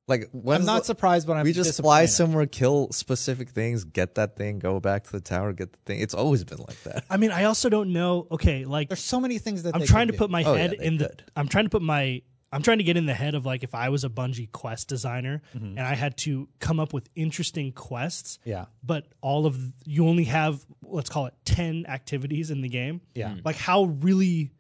[0.08, 4.14] like when I'm not surprised, but I'm we just fly somewhere, kill specific things, get
[4.14, 6.00] that thing, go back to the tower, get the thing.
[6.00, 7.04] It's always been like that.
[7.10, 8.26] I mean, I also don't know.
[8.30, 10.24] Okay, like There's so many things that I'm they trying could to do.
[10.24, 11.08] put my Oh, yeah, head they in the.
[11.08, 11.24] could.
[11.34, 12.22] I'm trying to put my.
[12.52, 14.88] I'm trying to get in the head of like if I was a Bungie quest
[14.88, 15.76] designer Mm-hmm.
[15.78, 18.38] and I had to come up with interesting quests.
[18.44, 18.66] Yeah.
[18.84, 23.00] But all of you only have let's call it ten activities in the game.
[23.16, 23.34] Yeah.
[23.44, 24.52] Like how really,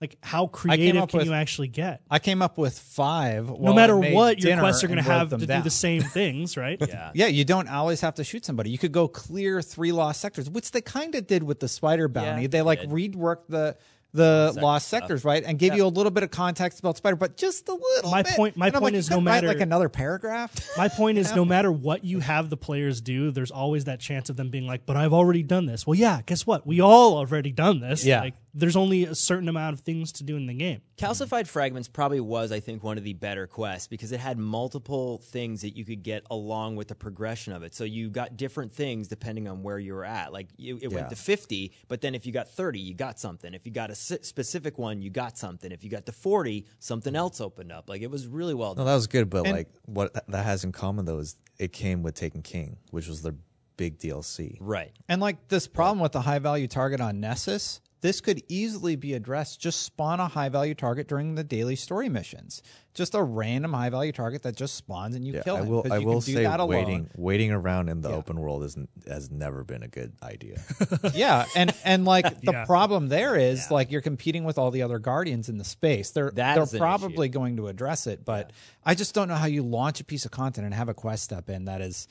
[0.00, 2.00] like how creative up can with- you actually get?
[2.10, 3.48] I came up with five.
[3.50, 5.60] No matter what, your quests are going to have to down.
[5.60, 6.78] do the same things, right?
[6.88, 7.10] yeah.
[7.14, 8.70] Yeah, you don't always have to shoot somebody.
[8.70, 12.08] You could go clear three lost sectors, which they kind of did with the spider
[12.08, 12.42] bounty.
[12.42, 13.76] Yeah, they like they reworked the
[14.12, 15.00] the sector lost stuff.
[15.02, 17.72] sectors, right, and gave you a little bit of context about spider, but just a
[17.74, 18.10] little.
[18.10, 18.34] My bit.
[18.34, 20.52] point- my And point like, is you no write, matter- like another paragraph.
[20.76, 24.28] My point is, no matter what you have the players do, there's always that chance
[24.28, 26.66] of them being like, "But I've already done this." Well, yeah, guess what?
[26.66, 28.04] We all already done this.
[28.04, 28.20] Yeah.
[28.22, 30.80] Like, there's only a certain amount of things to do in the game.
[30.98, 35.18] Calcified Fragments probably was, I think, one of the better quests because it had multiple
[35.18, 37.74] things that you could get along with the progression of it.
[37.74, 40.32] So you got different things depending on where you were at.
[40.32, 43.54] Like you, it went to 50, but then if you got 30, you got something.
[43.54, 45.70] If you got a s- specific one, you got something.
[45.72, 47.88] If you got to 40, something else opened up.
[47.88, 50.64] Like it was really well No, that was good, but And- like what that has
[50.64, 53.34] in common though is it came with Taken King, which was their
[53.76, 54.56] big DLC.
[54.60, 54.92] Right.
[55.08, 59.12] And like this problem with the high value target on Nessus, this could easily be
[59.14, 59.60] addressed.
[59.60, 62.62] Just spawn a high value target during the daily story missions.
[62.94, 65.66] Just a random high value target that just spawns and you Yeah, kill I it.
[65.66, 65.82] will.
[65.82, 66.68] 'Cause I you will can do say that alone.
[66.76, 70.60] waiting waiting around in the open world is has never been a good idea.
[71.14, 72.64] yeah, and and like the Yeah.
[72.64, 76.10] problem there is like you're competing with all the other guardians in the space.
[76.10, 78.52] They're That they're is an probably going to address it, but
[78.84, 81.22] I just don't know how you launch a piece of content and have a quest
[81.24, 82.08] step in that is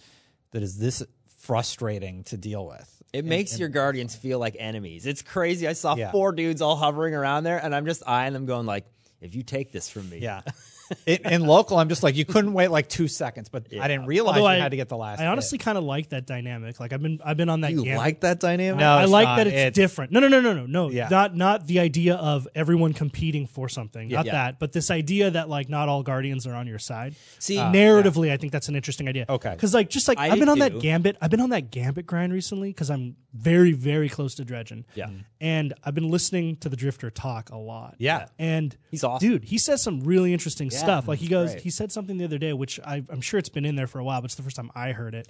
[0.52, 1.04] that is this
[1.40, 2.99] frustrating to deal with.
[3.14, 5.06] It makes your guardians feel like enemies.
[5.06, 5.68] It's crazy.
[5.68, 6.12] I saw Yeah.
[6.12, 8.86] four dudes all hovering around there, and I'm just eyeing them, going like,
[9.20, 10.42] "If you take this from me, Yeah.
[11.06, 14.06] It, in local, I'm just like you couldn't wait like two seconds, but I didn't
[14.06, 15.20] realize Although you I had to get the last.
[15.20, 16.80] I honestly kind of like that dynamic.
[16.80, 17.72] Like I've been, I've been on that.
[17.72, 17.98] you gambit.
[17.98, 18.80] like that dynamic?
[18.80, 19.36] No, I like not.
[19.38, 20.12] that it's, It's- different.
[20.12, 20.90] No, no, no, no, no, no.
[20.90, 21.08] Yeah.
[21.10, 24.10] Not not the idea of everyone competing for something.
[24.10, 24.32] Not Yeah.
[24.34, 27.16] that, but this idea that like not all guardians are on your side.
[27.40, 29.26] See, uh, narratively, I think that's an interesting idea.
[29.30, 29.52] Okay.
[29.52, 31.18] because like just like I I have do been on that gambit.
[31.22, 34.86] I've been on that gambit grind recently because I'm very very close to dredging.
[34.96, 35.10] Yeah.
[35.42, 37.96] and I've been listening to the Drifter talk a lot.
[37.98, 38.28] Yeah.
[38.38, 39.28] and He's awesome.
[39.28, 39.44] dude.
[39.46, 41.08] He says some really interesting stuff.
[41.08, 41.62] Like he goes, great.
[41.64, 44.00] he said something the other day, which I, I'm sure it's been in there for
[44.00, 45.28] a while, but it's the first time I heard it.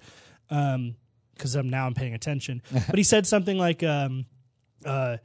[0.50, 0.96] Um,
[1.36, 2.62] because I'm now I'm paying attention.
[2.72, 4.26] but he said something like, um,
[4.86, 5.18] uh,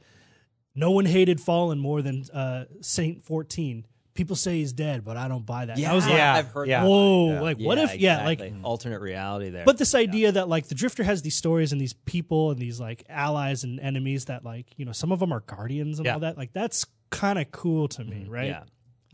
[0.75, 3.85] "No one hated Fallen more than uh, Saint 14.
[4.13, 6.35] People say he's dead, but I don't buy that." And I was like, Yeah.
[6.35, 6.69] I've heard.
[6.69, 6.83] Yeah.
[6.83, 6.87] that.
[6.89, 7.97] "Whoa!" Like, what if?
[7.97, 9.65] Yeah, like alternate reality there.
[9.65, 12.79] but this idea that like the drifter has these stories and these people and these
[12.79, 16.13] like allies and enemies that like you know some of them are guardians and Yeah.
[16.13, 18.55] all that like that's kind of cool to me right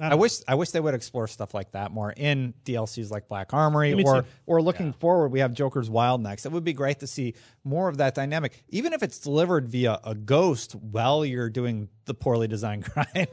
[0.01, 0.09] yeah.
[0.11, 3.53] I wish I wish they would explore stuff like that more in DLCs like Black
[3.53, 4.27] Armory Me or too.
[4.47, 6.45] or looking forward we have Joker's Wild next.
[6.45, 9.99] It would be great to see more of that dynamic, even if it's delivered via
[10.03, 13.27] a ghost while you're doing the poorly designed grind.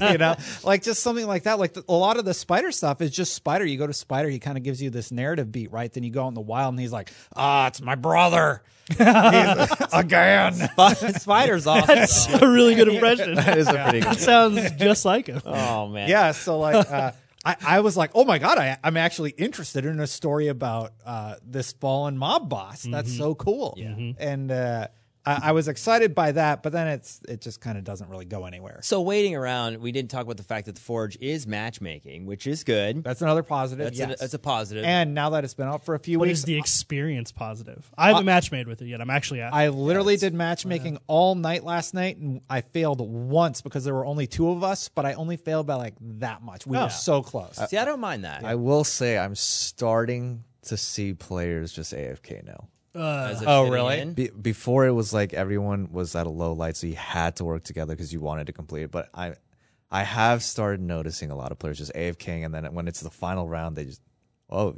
[0.12, 1.58] you know, like just something like that.
[1.58, 3.64] Like the, a lot of the Spider stuff is just Spider.
[3.66, 5.92] You go to Spider, he kind of gives you this narrative beat, right?
[5.92, 8.62] Then you go out in the wild, and he's like, "Ah, it's my brother."
[9.92, 10.52] Again.
[11.18, 11.86] Spider's awesome.
[11.86, 14.18] that's a really good impression That is a pretty good.
[14.18, 16.08] sounds just like him oh man.
[16.08, 17.10] yeah so like uh,
[17.44, 20.92] I, I was like oh my god I, i'm actually interested in a story about
[21.04, 24.86] uh, this fallen mob boss that's so cool yeah and uh,
[25.26, 28.24] I, I was excited by that, but then it's it just kind of doesn't really
[28.24, 28.78] go anywhere.
[28.82, 32.46] So waiting around, we didn't talk about the fact that the Forge is matchmaking, which
[32.46, 33.02] is good.
[33.02, 33.86] That's another positive.
[33.86, 34.12] That's, yes.
[34.12, 34.84] a, that's a positive.
[34.84, 37.90] and now that it's been out for a few What weeks, is the experience positive?
[37.98, 39.00] I haven't match made with it yet.
[39.00, 39.52] I'm actually at.
[39.52, 44.06] I literally did matchmaking all night last night, and I failed once because there were
[44.06, 44.88] only two of us.
[44.88, 46.66] But I only failed by like that much.
[46.66, 46.84] We Oh.
[46.84, 47.58] were so close.
[47.68, 48.44] See, I don't mind that.
[48.44, 52.68] I will say I'm starting to see players just AFK now.
[52.96, 54.04] Uh, as a Oh, really?
[54.06, 57.44] Be- before it was like everyone was at a low light, so you had to
[57.44, 58.90] work together because you wanted to complete it.
[58.90, 59.34] But I,
[59.90, 63.10] I have started noticing a lot of players just AFKing, and then when it's the
[63.10, 64.00] final round, they just,
[64.50, 64.76] oh,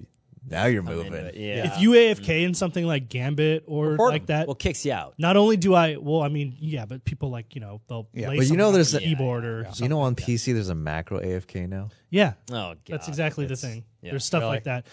[0.51, 1.13] now you're Into moving.
[1.15, 1.73] it, Yeah.
[1.75, 5.15] if you AFK in something like Gambit or Report like that, well, kicks you out.
[5.19, 8.29] not only do I, well, I mean, yeah, but people like you know they'll Yeah.
[8.31, 10.53] lay But you something know on there's the a- keyboard or You know, on PC,
[10.53, 11.89] there's a macro AFK now.
[12.11, 12.79] yeah, Oh, God.
[12.87, 13.85] that's exactly the thing.
[14.03, 14.11] yeah.
[14.11, 14.55] There's stuff Really?
[14.55, 14.87] like that.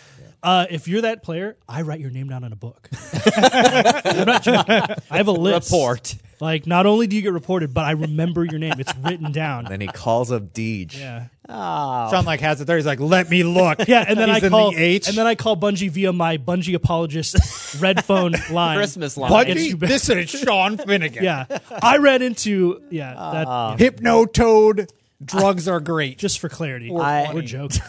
[0.44, 2.90] Uh, if you're that player, I write your name down in a book.
[3.36, 4.76] I'm not joking.
[5.10, 5.72] I have a list.
[5.72, 6.16] report.
[6.42, 8.74] Like, not only do you get reported, but I remember your name.
[8.78, 9.66] It's written down.
[9.70, 10.98] Then he calls up Deej.
[11.00, 11.28] Yeah.
[11.48, 12.10] Oh.
[12.12, 12.76] Sean like has it there.
[12.78, 13.80] He's like, let me look.
[13.88, 15.08] Yeah, and then He's I in call the H.
[15.08, 17.36] and then I call Bungie via my Bungie apologist
[17.82, 18.78] red phone line.
[18.78, 19.32] Christmas line.
[19.32, 19.90] Bungie, Gets you back.
[19.90, 21.24] this is Sean Finnegan.
[21.24, 21.46] Yeah,
[21.82, 23.14] I ran into yeah.
[23.14, 23.76] That Ah.
[23.80, 23.90] yeah.
[23.90, 24.90] Hypnotoad.
[25.24, 26.18] Drugs are great.
[26.18, 27.82] just for clarity, I- we're joking.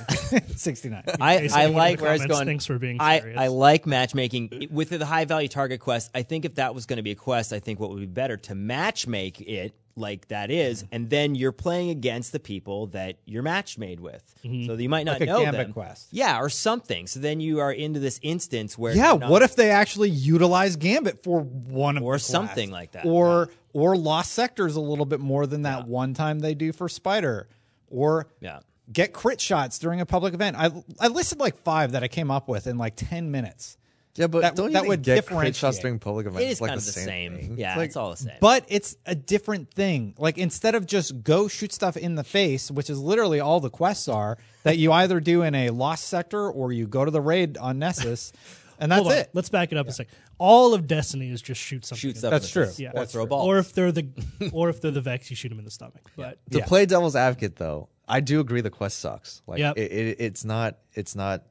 [0.54, 1.02] Sixty nine.
[1.20, 2.46] I, I like the where I was comments going.
[2.46, 3.38] thinks we're being I, serious.
[3.38, 6.10] I like matchmaking with the high value target quest.
[6.14, 8.06] I think if that was going to be a quest, I think what would be
[8.06, 12.86] better to match make it like that is, and then you're playing against the people
[12.88, 14.22] that you're match made with.
[14.44, 14.66] Mm-hmm.
[14.66, 15.72] So you might not Like a know Gambit them.
[15.72, 16.08] quest.
[16.12, 17.06] Yeah, or something.
[17.06, 20.76] So then you are into this instance where Yeah, not- what if they actually utilize
[20.76, 23.06] Gambit for one of Or something like that.
[23.06, 26.88] or or Lost Sectors a little bit more than that one time they do for
[26.88, 27.48] Spider,
[27.90, 28.60] or Yeah.
[28.92, 30.56] get crit shots during a public event.
[30.58, 33.76] I I listed like five that I came up with in like ten minutes.
[34.16, 35.82] Yeah, but That- don't you that think would get crit shots differentiate.
[35.82, 37.40] during public events It is like kind the of the same?
[37.40, 37.54] same.
[37.58, 38.32] Yeah, It's like, it's all the same.
[38.40, 40.14] But it's a different thing.
[40.18, 43.70] Like instead of just go shoot stuff in the face, which is literally all the
[43.70, 47.20] quests are, that you either do in a lost sector or you go to the
[47.20, 48.32] raid on Nessus,
[48.80, 49.30] and that's it.
[49.32, 50.08] let's back it up a sec.
[50.38, 52.00] All of Destiny is just shoot something.
[52.00, 52.68] Shoots in up the That's true.
[52.76, 52.90] Yeah.
[52.90, 53.30] or That's throw a true.
[53.30, 53.46] ball.
[53.46, 54.06] Or if they're the
[54.52, 56.02] or if they're the Vex, you shoot them in the stomach.
[56.16, 56.66] But to Yeah.
[56.66, 59.78] play devil's advocate though i do agree the quest sucks like Yep.
[59.78, 61.42] it, it, it's not it's not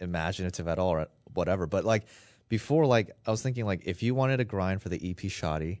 [0.00, 2.04] imaginative at all or whatever but like
[2.48, 5.80] before like i was thinking like if you wanted to grind for the ep shoddy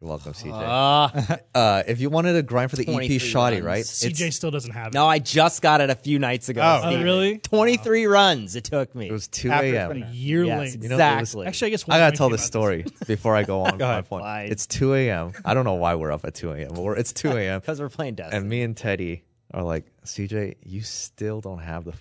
[0.00, 1.38] you're welcome cj Ah.
[1.56, 3.64] uh if you wanted to grind for the ep 23 shoddy runs.
[3.66, 4.94] right CJ It's- still doesn't have it.
[4.94, 6.60] no, I just got it a few nights ago.
[6.62, 7.38] Oh, Oh, really?
[7.38, 9.08] 23 runs it took me.
[9.08, 10.82] it was 2 After it's a.m a year Yes, late.
[10.84, 11.46] You know, it was- exactly.
[11.48, 13.80] Actually, I guess I gotta tell came the out story before I go on with
[13.80, 14.08] my ahead.
[14.08, 14.22] point.
[14.22, 14.42] Why?
[14.44, 15.32] It's 2 a.m.
[15.44, 16.68] I don't know why we're up at 2 a.m.
[16.74, 17.58] but we're, it's 2 a.m.
[17.60, 18.38] because we're playing Destiny.
[18.38, 21.92] and me and Teddy are like, CJ, you still don't have the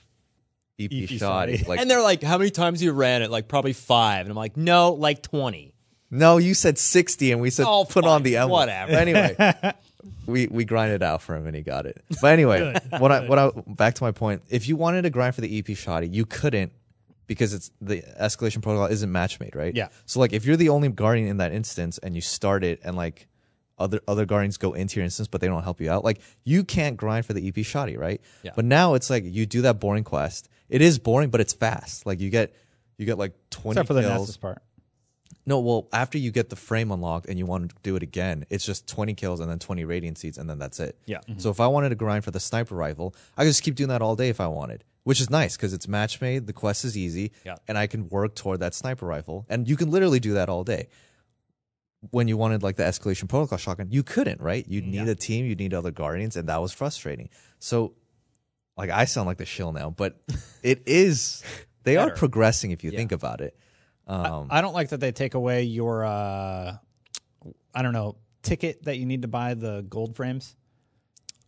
[0.79, 1.17] EP, EP shoddy.
[1.57, 1.63] shoddy.
[1.67, 4.21] Like, and they're like, "How many times you ran it?" Like probably five.
[4.21, 5.73] And I'm like, "No, like 20."
[6.09, 8.13] no, you said 60, and we said Oh, put fine.
[8.13, 8.51] on the emblem.
[8.51, 8.93] Whatever.
[8.93, 9.73] But anyway,
[10.25, 12.01] we we grinded out for him, and he got it.
[12.21, 14.43] But anyway, what I what I back to my point.
[14.49, 16.71] If you wanted to grind for the EP shoddy, you couldn't
[17.25, 19.75] because it's the escalation protocol isn't match made, right?
[19.75, 19.89] Yeah.
[20.05, 22.95] So like, if you're the only guardian in that instance, and you start it, and
[22.95, 23.27] like
[23.77, 26.05] other other guardians go into your instance, but they don't help you out.
[26.05, 28.21] Like you can't grind for the EP shoddy, right?
[28.43, 28.51] Yeah.
[28.55, 30.47] But now it's like you do that boring quest.
[30.69, 32.05] It is boring, but it's fast.
[32.05, 32.53] Like you get
[32.97, 34.21] you get like twenty Except for the kills.
[34.21, 34.61] Nessus part.
[35.45, 38.45] No, well, after you get the frame unlocked and you want to do it again,
[38.49, 40.97] it's just 20 kills and then 20 radiant seeds and then that's it.
[41.05, 41.19] Yeah.
[41.19, 41.39] Mm-hmm.
[41.39, 43.87] So if I wanted to grind for the sniper rifle, I could just keep doing
[43.87, 46.83] that all day if I wanted, which is nice because it's match made, the quest
[46.83, 47.55] is easy, Yeah.
[47.65, 49.45] and I can work toward that sniper rifle.
[49.47, 50.89] And you can literally do that all day.
[52.11, 54.65] When you wanted like the escalation protocol shotgun, you couldn't, right?
[54.67, 57.29] You'd mm, need a team, you'd need other guardians, and that was frustrating.
[57.59, 57.93] So,
[58.77, 60.17] like, I sound like the shill now, but
[60.63, 61.43] it is,
[61.83, 62.17] they are Better.
[62.17, 63.57] progressing if you think about it.
[64.07, 66.77] Um, I don't like that they take away your, uh,
[67.75, 70.55] I don't know, ticket that you need to buy the gold frames.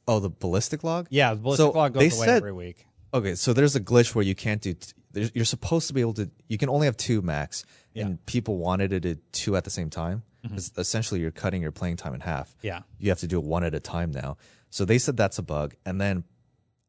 [0.08, 1.08] oh, the ballistic log?
[1.10, 2.86] Yeah, the ballistic So log they goes away said- every week.
[3.13, 4.74] Okay, so there's a glitch where you can't do.
[4.76, 6.30] T- there's- you're supposed to be able to.
[6.48, 7.65] You can only have two max,
[7.96, 10.22] and people wanted it at two at the same time.
[10.48, 12.56] 'Cause Essentially, you're cutting your playing time in half.
[12.62, 12.82] Yeah.
[13.00, 14.38] you have to do it one at a time now.
[14.70, 16.24] So they said that's a bug, and then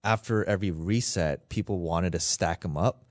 [0.04, 3.04] after every reset, people wanted to stack them up,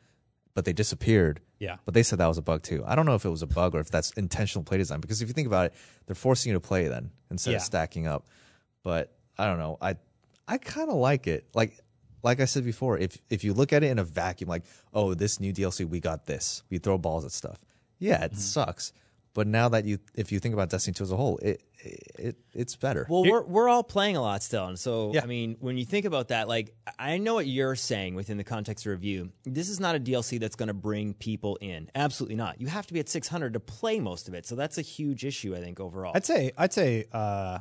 [0.53, 1.39] but they disappeared.
[1.59, 1.77] Yeah.
[1.85, 2.83] But they said that was a bug too.
[2.85, 4.99] I don't know if it was a bug or if that's intentional play design.
[5.01, 5.73] Because if you think about it,
[6.05, 7.57] they're forcing you to play then instead Yeah.
[7.57, 8.27] of stacking up.
[8.83, 9.77] But I don't know.
[9.81, 9.95] I
[10.47, 11.45] I kind of like it.
[11.53, 11.77] Like
[12.23, 15.13] like I said before, if if you look at it in a vacuum, like oh
[15.13, 17.59] this new DLC we got this, we throw balls at stuff.
[17.99, 18.35] Yeah, Mm-hmm.
[18.35, 18.93] it sucks.
[19.35, 22.35] But now that you, if you think about Destiny 2 as a whole, it, it
[22.53, 23.05] it's better.
[23.09, 25.21] Well, we're we're all playing a lot still, and so Yeah.
[25.23, 28.43] I mean, when you think about that, like I know what you're saying within the
[28.43, 29.31] context of review.
[29.45, 31.89] This is not a DLC that's going to bring people in.
[31.95, 32.59] Absolutely not.
[32.59, 35.23] You have to be at 600 to play most of it, so that's a huge
[35.23, 36.11] issue, I think, overall.
[36.15, 37.59] I'd say I'd say uh,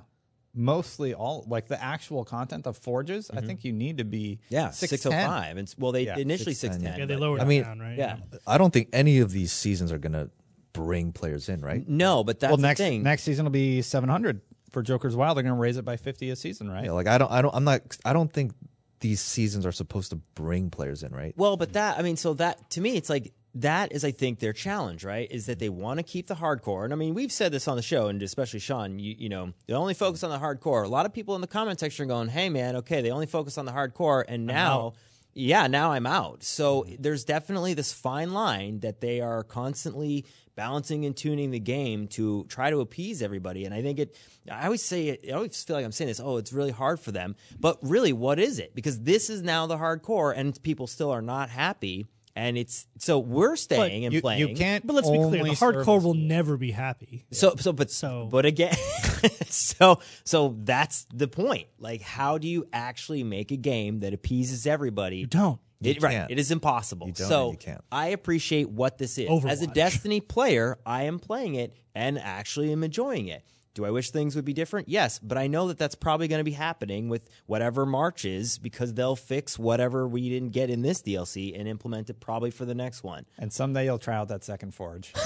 [0.54, 3.30] mostly all like the actual content of Forges.
[3.30, 4.98] I think you need to be yeah, 610.
[5.12, 6.98] 605, and well, they Yeah, initially 610, 610.
[7.00, 7.98] Yeah, they but- lowered I it mean, down, right?
[7.98, 8.16] Yeah.
[8.46, 10.30] I don't think any of these seasons are gonna
[10.72, 11.86] bring players in, right?
[11.88, 13.02] No, but that's well, the next thing.
[13.02, 15.36] next season will be 700 for Joker's Wild.
[15.36, 16.84] They're going to raise it by 50 a season, right?
[16.84, 18.52] Yeah, like I don't, I don't, I'm not, I don't think
[19.00, 21.34] these seasons are supposed to bring players in, right?
[21.36, 24.40] Well, but that I mean, so that to me, it's like that is, I think,
[24.40, 25.30] their challenge, right?
[25.30, 27.76] Is that they want to keep the hardcore, and I mean, we've said this on
[27.76, 30.84] the show, and especially Sean, you you know, they only focus on the hardcore.
[30.84, 33.26] A lot of people in the comment section are going, "Hey, man, okay, they only
[33.26, 34.94] focus on the hardcore," and now.
[35.34, 36.42] Yeah, now I'm out.
[36.42, 36.94] So hmm.
[36.98, 42.44] there's definitely this fine line that they are constantly balancing and tuning the game to
[42.48, 43.64] try to appease everybody.
[43.64, 44.16] And I think it,
[44.50, 46.98] I always say it, I always feel like I'm saying this, oh, it's really hard
[46.98, 47.36] for them.
[47.60, 48.74] But really, what is it?
[48.74, 52.08] Because this is now the hardcore and people still are not happy.
[52.38, 54.48] And it's, so we're staying and you, playing.
[54.48, 54.86] you can't.
[54.86, 57.26] But let's be clear: the hardcore as- will never be happy.
[57.32, 58.76] So so but So- but again
[59.48, 61.66] so so that's the point.
[61.80, 65.16] Like how do you actually make a game that appeases everybody?
[65.16, 65.58] You don't.
[65.80, 66.26] It, right.
[66.28, 67.08] It is impossible.
[67.08, 67.80] You don't so you can't.
[67.90, 69.44] I appreciate what this is.
[69.44, 73.42] As a Destiny player, I am playing it and actually am enjoying it.
[73.74, 74.88] Do I wish things would be different?
[74.88, 78.58] Yes, but I know that that's probably going to be happening with whatever March is
[78.58, 82.64] because they'll fix whatever we didn't get in this DLC and implement it probably for
[82.64, 83.24] the next one.
[83.38, 85.12] And someday you'll try out that second Forge.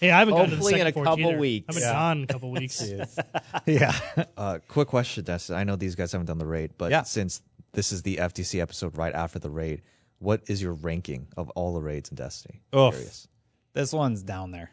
[0.00, 1.38] Hey, I haven't gotten to the Hopefully in second a Forge couple either.
[1.38, 1.66] weeks.
[1.68, 1.92] I've been Yeah.
[1.92, 2.84] gone a couple weeks.
[3.66, 3.92] yeah.
[4.36, 5.54] Uh, quick question, Destin.
[5.54, 7.04] I know these guys haven't done the raid, but Yeah.
[7.04, 7.40] since
[7.72, 9.82] this is the FTC episode right after the raid,
[10.18, 12.62] what is your ranking of all the raids in Destiny?
[12.74, 12.94] Oof.
[12.94, 13.28] Curious.
[13.74, 14.72] This one's down there.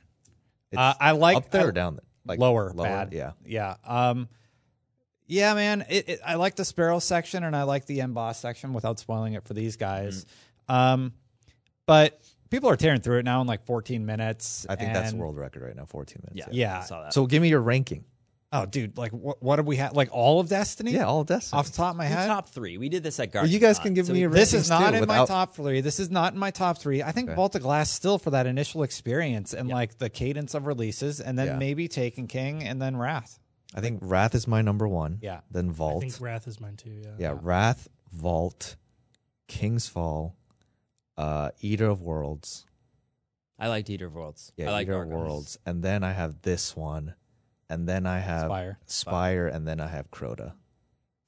[0.71, 2.05] It's Uh, I like up there I- or down there?
[2.25, 3.13] Like lower, lower, bad.
[3.13, 3.31] yeah.
[3.45, 3.75] yeah.
[3.85, 4.29] Um,
[5.27, 5.85] yeah, man.
[5.89, 9.33] It, it, I like the Sparrow section and I like the emboss section without spoiling
[9.33, 10.25] it for these guys.
[10.69, 10.73] Mm.
[10.73, 11.13] Um,
[11.85, 14.65] but people are tearing through it now in like 14 minutes.
[14.69, 16.49] I think that's and- world record right now, 14 minutes.
[16.53, 16.79] Yeah.
[16.79, 17.13] I saw that.
[17.13, 18.05] So give me your ranking.
[18.55, 19.41] Oh, dude, like what?
[19.41, 19.93] What do we have?
[19.93, 20.91] Like all of Destiny?
[20.91, 21.57] Yeah, all of Destiny.
[21.59, 22.27] Off the top of my Do head.
[22.27, 22.77] top three.
[22.77, 23.53] We did this at Well, Guardian.
[23.53, 25.55] you guys can give so me we- a This is not too, in my top
[25.55, 25.81] three.
[25.81, 27.01] This is not in my top three.
[27.01, 27.35] I think Okay.
[27.35, 31.37] Vault of Glass still for that initial experience and like the cadence of releases, and
[31.37, 31.57] then Yeah.
[31.57, 33.39] maybe Taken King and then Wrath.
[33.73, 35.17] I think Wrath is my number one.
[35.19, 35.39] Yeah.
[35.49, 36.03] Then Vault.
[36.03, 36.91] I think Wrath is mine too.
[37.03, 37.09] Yeah.
[37.17, 38.75] yeah, Wrath, Vault,
[39.47, 40.35] King's Fall,
[41.17, 42.65] uh, Eater of Worlds.
[43.57, 44.51] I liked Eater of Worlds.
[44.57, 45.27] Yeah, I like Eater of Dark Ones.
[45.27, 45.59] Worlds.
[45.65, 47.15] And then I have this one.
[47.69, 48.79] And then I have Spire.
[48.85, 50.53] Spire, and then I have Crota.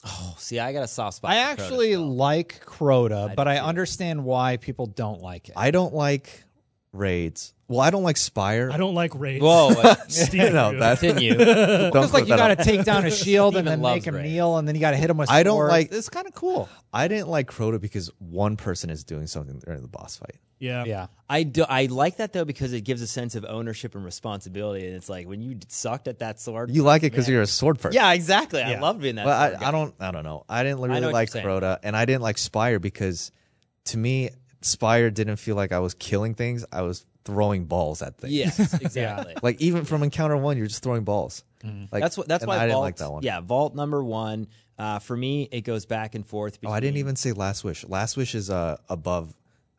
[0.06, 1.32] Oh, see, I got a soft spot.
[1.32, 2.14] I for Crota actually still.
[2.16, 3.64] like Crota, I but do I too.
[3.64, 5.56] understand why people don't like it.
[5.58, 6.44] I don't like
[6.92, 7.55] raids.
[7.68, 8.70] Well, I don't like Spire.
[8.72, 9.42] I don't like Raid.
[9.42, 9.72] Whoa,
[10.08, 10.80] Steve, no, you.
[10.80, 11.34] that continue.
[11.36, 12.58] don't It's like put you that got up.
[12.60, 14.30] to take down a shield and Steven then loves make him raids.
[14.30, 15.30] kneel, and then you got to hit him with.
[15.30, 15.36] Sword.
[15.40, 15.72] I don't swords.
[15.72, 16.70] like- It's kind of cool.
[16.94, 20.36] I didn't like Crota because one person is doing something during the boss fight.
[20.60, 20.84] yeah.
[20.86, 21.66] Yeah, I do.
[21.68, 25.10] I like that though because it gives a sense of ownership and responsibility, and it's
[25.10, 26.70] like when you sucked at that sword.
[26.70, 27.96] You like it because you're a sword person.
[27.96, 28.62] yeah, exactly.
[28.62, 28.82] I Yeah.
[28.82, 29.26] loved being that.
[29.26, 29.68] Well, sword I, guy.
[29.68, 29.96] I don't.
[30.00, 30.46] I don't know.
[30.48, 31.48] I didn't really what like you're saying.
[31.48, 33.32] Crota, and I didn't like Spire because,
[33.86, 34.30] to me,
[34.62, 36.64] Spire didn't feel like I was killing things.
[36.72, 38.34] I was throwing balls at things.
[38.34, 39.36] Yes, exactly.
[39.42, 41.44] Like even from Encounter One, you're just throwing balls.
[41.92, 42.28] Like that's what.
[42.28, 43.24] That's why I didn't Vault, like that one.
[43.24, 44.48] Yeah, Vault number one.
[44.78, 46.60] Uh, for me, it goes back and forth.
[46.66, 47.84] Oh, I didn't even say Last Wish.
[47.86, 49.34] Last Wish is uh above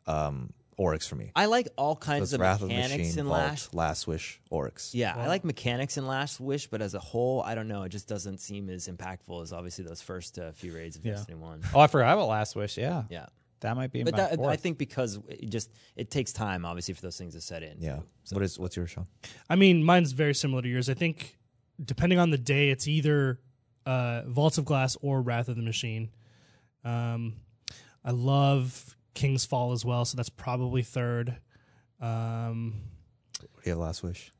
[0.05, 1.31] um Oryx for me.
[1.35, 3.73] I like all kinds it's of Wrath of the mechanics Machine, in Vault, Last.
[3.73, 4.93] Last Wish, Oryx.
[4.93, 7.83] Yeah, I like mechanics in Last Wish, but as a whole, I don't know.
[7.83, 11.13] It just doesn't seem as impactful as obviously those first uh, few raids of Yeah.
[11.13, 11.61] Destiny One.
[11.73, 12.77] Oh, I forgot about Last Wish.
[12.77, 13.25] Yeah, Yeah,
[13.61, 14.03] that might be.
[14.03, 17.33] but my that, I think because it just it takes time, obviously, for those things
[17.33, 17.77] to set in.
[17.79, 17.99] Yeah.
[18.31, 19.07] what is what's yours, Sean?
[19.49, 20.89] I mean, mine's very similar to yours.
[20.89, 21.37] I think
[21.83, 23.39] depending on the day, it's either
[23.85, 26.09] uh, Vaults of Glass or Wrath of the Machine.
[26.83, 27.35] Um,
[28.03, 31.37] I love King's Fall as well, so that's probably third.
[31.99, 32.75] Um,
[33.39, 34.31] What do you have Last Wish?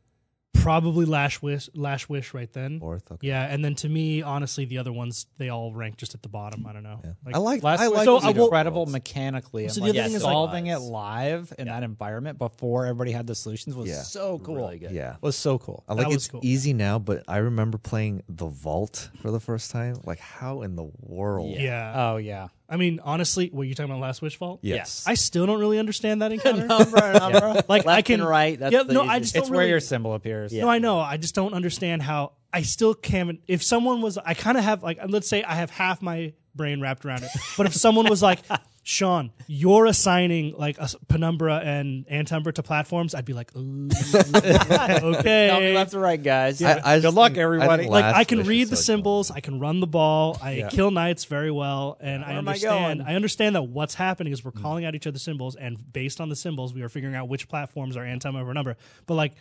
[0.67, 2.79] Probably Lash Wish, Lash Wish right then.
[2.79, 3.11] Fourth.
[3.11, 3.27] Okay.
[3.27, 6.29] Yeah, and then to me, honestly, the other ones they all rank just at the
[6.29, 6.65] bottom.
[6.67, 6.99] I don't know.
[7.03, 7.11] Yeah.
[7.25, 7.63] Like, I like.
[7.63, 8.05] Last I Wish like.
[8.05, 9.63] So was I will- incredible mechanically.
[9.63, 12.85] and So the like, other thing is, like- solving it live in that environment before
[12.85, 14.01] everybody had the solutions was Yeah.
[14.01, 14.55] so cool.
[14.55, 14.91] Really good.
[14.91, 15.15] Yeah.
[15.21, 15.83] Was so cool.
[15.87, 16.41] I like it's cool.
[16.43, 19.95] easy now, but I remember playing the Vault for the first time.
[20.05, 21.55] Like, how in the world?
[21.57, 21.93] yeah.
[21.95, 22.47] Oh yeah.
[22.69, 24.59] I mean, honestly, what you talking about Last Wish Vault?
[24.61, 25.05] Yes.
[25.07, 26.65] I still don't really understand that encounter.
[26.65, 27.63] number, number.
[27.67, 28.59] Like I can and right.
[28.59, 30.51] That's yeah, the no, I easiest- just It's don't where really, your symbol appears.
[30.51, 30.99] No, I know.
[30.99, 32.33] I just don't understand how.
[32.51, 33.39] I still can't.
[33.47, 36.81] If someone was, I kind of have like, let's say I have half my brain
[36.81, 37.29] wrapped around it.
[37.55, 38.39] But if someone was like,
[38.83, 43.89] Sean, you're assigning like a Penumbra and Antumbra to platforms, I'd be like, Ooh,
[44.35, 45.47] okay.
[45.49, 46.61] Tell me that's right, guys.
[46.61, 47.83] I, I Good luck, think- I everybody.
[47.83, 50.69] think like I can read the so symbols, I can run the ball, I Yeah.
[50.69, 52.99] kill knights very well, and I Where I understand.
[52.99, 53.09] going?
[53.09, 54.61] I, understand that what's happening is we're mm.
[54.61, 57.49] calling out each other symbols, and based on the symbols, we are figuring out which
[57.49, 58.77] platforms are Antumbra or number.
[59.05, 59.33] But like,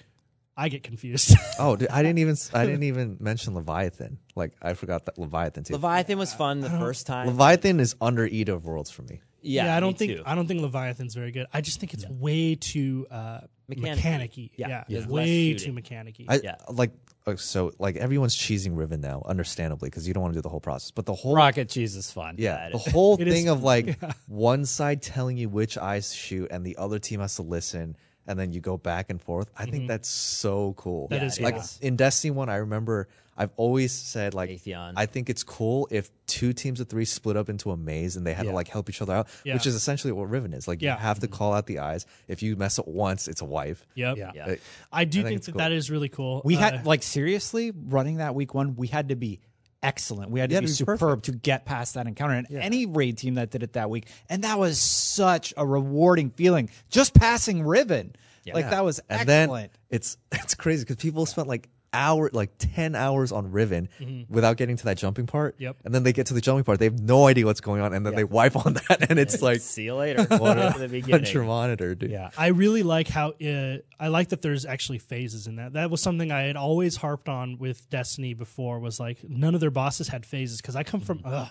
[0.57, 1.36] I get confused.
[1.59, 4.18] Oh, dude, I didn't even I didn't even mention Leviathan.
[4.34, 5.72] Like I forgot that Leviathan too.
[5.74, 7.26] Leviathan was fun the first time.
[7.28, 9.20] Leviathan is under Eater of Worlds for me.
[9.42, 10.22] yeah, I don't me think too.
[10.26, 11.46] I don't think Leviathan's very good.
[11.52, 13.94] I just think it's way too uh, Mechanic-y.
[13.96, 14.50] mechanic-y.
[14.57, 14.68] Yeah.
[14.68, 15.66] Yeah, There's less way shooting.
[15.66, 16.57] too mechanic I Yeah.
[16.68, 16.92] like
[17.26, 20.48] uh, so like everyone's cheesing Riven now, understandably, because you don't want to do the
[20.50, 20.90] whole process.
[20.90, 22.36] But the whole Rocket cheese is fun.
[22.38, 22.92] yeah, it the is.
[22.92, 23.98] whole It is thing of like
[24.28, 27.96] one side telling you which eyes to shoot and the other team has to listen
[28.27, 29.51] and then you go back and forth.
[29.57, 31.05] I think that's so cool.
[31.07, 31.14] Mm-hmm.
[31.14, 31.64] That is like cool.
[31.81, 32.49] in Destiny One.
[32.49, 33.09] I remember
[33.39, 34.95] I've always said like Atheon.
[34.97, 38.27] I think it's cool if two teams of three split up into a maze and
[38.27, 38.53] they had Yeah.
[38.53, 39.53] to like help each other out, Yeah.
[39.55, 40.66] which is essentially what Riven is.
[40.66, 40.95] Like Yeah.
[40.95, 42.07] you have to call out the eyes.
[42.29, 43.87] If you mess up once, it's a wife.
[43.95, 44.16] Yep.
[44.16, 44.33] Yeah.
[44.35, 44.55] Yeah.
[44.91, 45.59] I do I think think, it's that cool.
[45.59, 46.41] that is really cool.
[46.47, 48.74] We Uh, had like seriously running that week one.
[48.77, 49.41] We had to be
[49.87, 50.30] excellent.
[50.30, 51.24] We had to Yeah, be to be superb perfect.
[51.26, 52.34] to get past that encounter.
[52.34, 56.30] And any raid team that did it that week, and that was such a rewarding
[56.30, 56.70] feeling.
[56.91, 58.14] Just passing Riven,
[58.53, 59.72] like that was and excellent.
[59.72, 63.88] then it's it's crazy because people spent like hour like 10 hours on riven
[64.28, 65.76] without getting to that jumping part Yep.
[65.84, 67.92] and then they get to the jumping part they have no idea what's going on
[67.94, 70.22] and then they wipe on that and it's like See you later.
[70.36, 71.20] what Back to the a beginning.
[71.20, 74.99] punch your monitor dude yeah, I really like how uh, I like that there's actually
[74.99, 75.72] phases in that.
[75.72, 78.78] That was something I had always harped on with Destiny before.
[78.78, 81.49] Was like none of their bosses had phases because I come from ugh,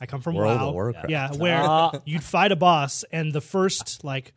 [0.00, 1.10] I come from World of Warcraft.
[1.10, 1.92] Yeah, where Ah.
[2.04, 4.32] you'd fight a boss and the first like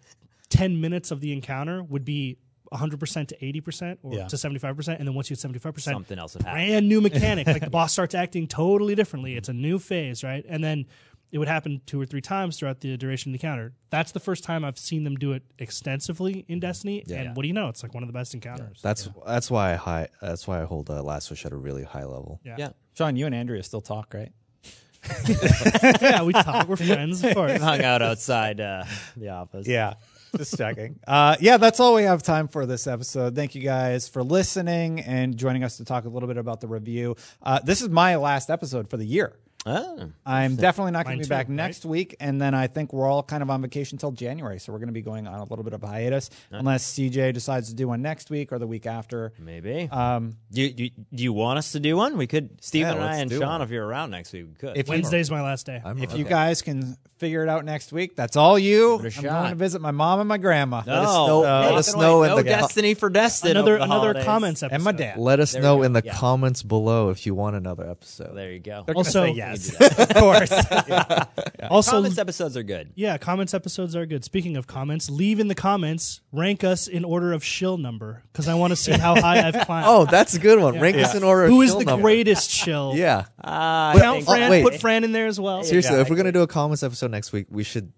[0.49, 2.37] ten minutes of the encounter would be
[2.71, 4.27] 100% to 80% or Yeah.
[4.27, 6.55] to 75% and then once you hit 75% Something else would happen.
[6.67, 7.47] brand new mechanic.
[7.47, 9.35] like the boss starts acting totally differently.
[9.35, 10.45] It's a new phase, right?
[10.47, 10.85] And then
[11.31, 13.73] it would happen two or three times throughout the duration of the encounter.
[13.89, 17.03] That's the first time I've seen them do it extensively in Destiny.
[17.09, 17.69] And what do you know?
[17.69, 18.79] It's like one of the best encounters.
[18.81, 21.83] that's that's why i high that's why i hold uh, last wish at a really
[21.83, 22.55] high level Yeah.
[22.57, 22.69] Yeah.
[22.93, 24.31] Sean, you and Andrea still talk, right?
[26.01, 26.67] yeah, we talk.
[26.67, 27.59] We're friends, of course.
[27.61, 28.83] Hung out outside uh,
[29.17, 29.67] the office.
[29.67, 29.93] Yeah.
[30.37, 30.99] Just checking.
[31.07, 33.35] Uh, yeah, that's all we have time for this episode.
[33.35, 36.67] Thank you guys for listening and joining us to talk a little bit about the
[36.67, 37.15] review.
[37.41, 39.35] Uh, this is my last episode for the year.
[39.65, 40.09] Oh.
[40.25, 41.53] I'm definitely not going to be too, back right?
[41.55, 44.71] next week, and then I think we're all kind of on vacation till January, so
[44.73, 47.69] we're going to be going on a little bit of a hiatus, unless CJ decides
[47.69, 49.33] to do one next week or the week after.
[49.37, 49.87] Maybe.
[49.91, 52.17] Um, do, you, do, do you want us to do one?
[52.17, 52.63] We could.
[52.63, 53.61] Steven and I and Sean, one.
[53.61, 54.77] if you're around next week, we could.
[54.77, 55.79] if you, Wednesday's my last day.
[55.83, 58.97] I'm, if you guys can figure it out next week, that's all you.
[58.97, 59.39] Give it a I'm shot.
[59.41, 60.81] going to visit my mom and my grandma.
[60.87, 63.51] no, us know- no, let us know in no the Destiny for Destin.
[63.51, 64.25] another the another holidays.
[64.25, 64.75] comments episode.
[64.75, 65.17] and my dad.
[65.19, 66.15] let us There know in the Yeah.
[66.15, 68.83] comments below if you want another episode There you go.
[68.87, 70.51] They're Also- say yes, of course.
[71.69, 72.91] Also, Comments episodes are good.
[72.95, 74.25] yeah, comments episodes are good.
[74.25, 78.47] Speaking of comments, leave in the comments, rank us in order of shill number because
[78.47, 79.85] I want to see how high I've climbed.
[79.89, 82.01] oh that's a good one rank us in order of Who is shill the number.
[82.01, 82.93] greatest shill?
[82.95, 84.49] yeah Uh, Count Fran.
[84.49, 84.63] wait.
[84.63, 85.63] Put Fran in there as well.
[85.63, 87.93] seriously Yeah, if we're gonna do a comments episode next week we should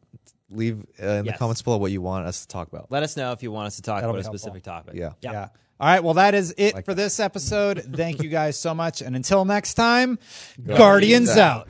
[0.51, 3.17] leave uh, in the comments below what you want us to talk about Let us
[3.17, 4.37] know if you want us to talk That'll about a helpful.
[4.39, 4.93] specific topic.
[4.95, 5.47] yeah Yeah.
[5.83, 6.01] All right.
[6.01, 7.83] Well, that is it for this episode.
[7.93, 9.01] Thank you guys so much.
[9.01, 10.17] And until next time,
[10.65, 11.67] Guardians, out.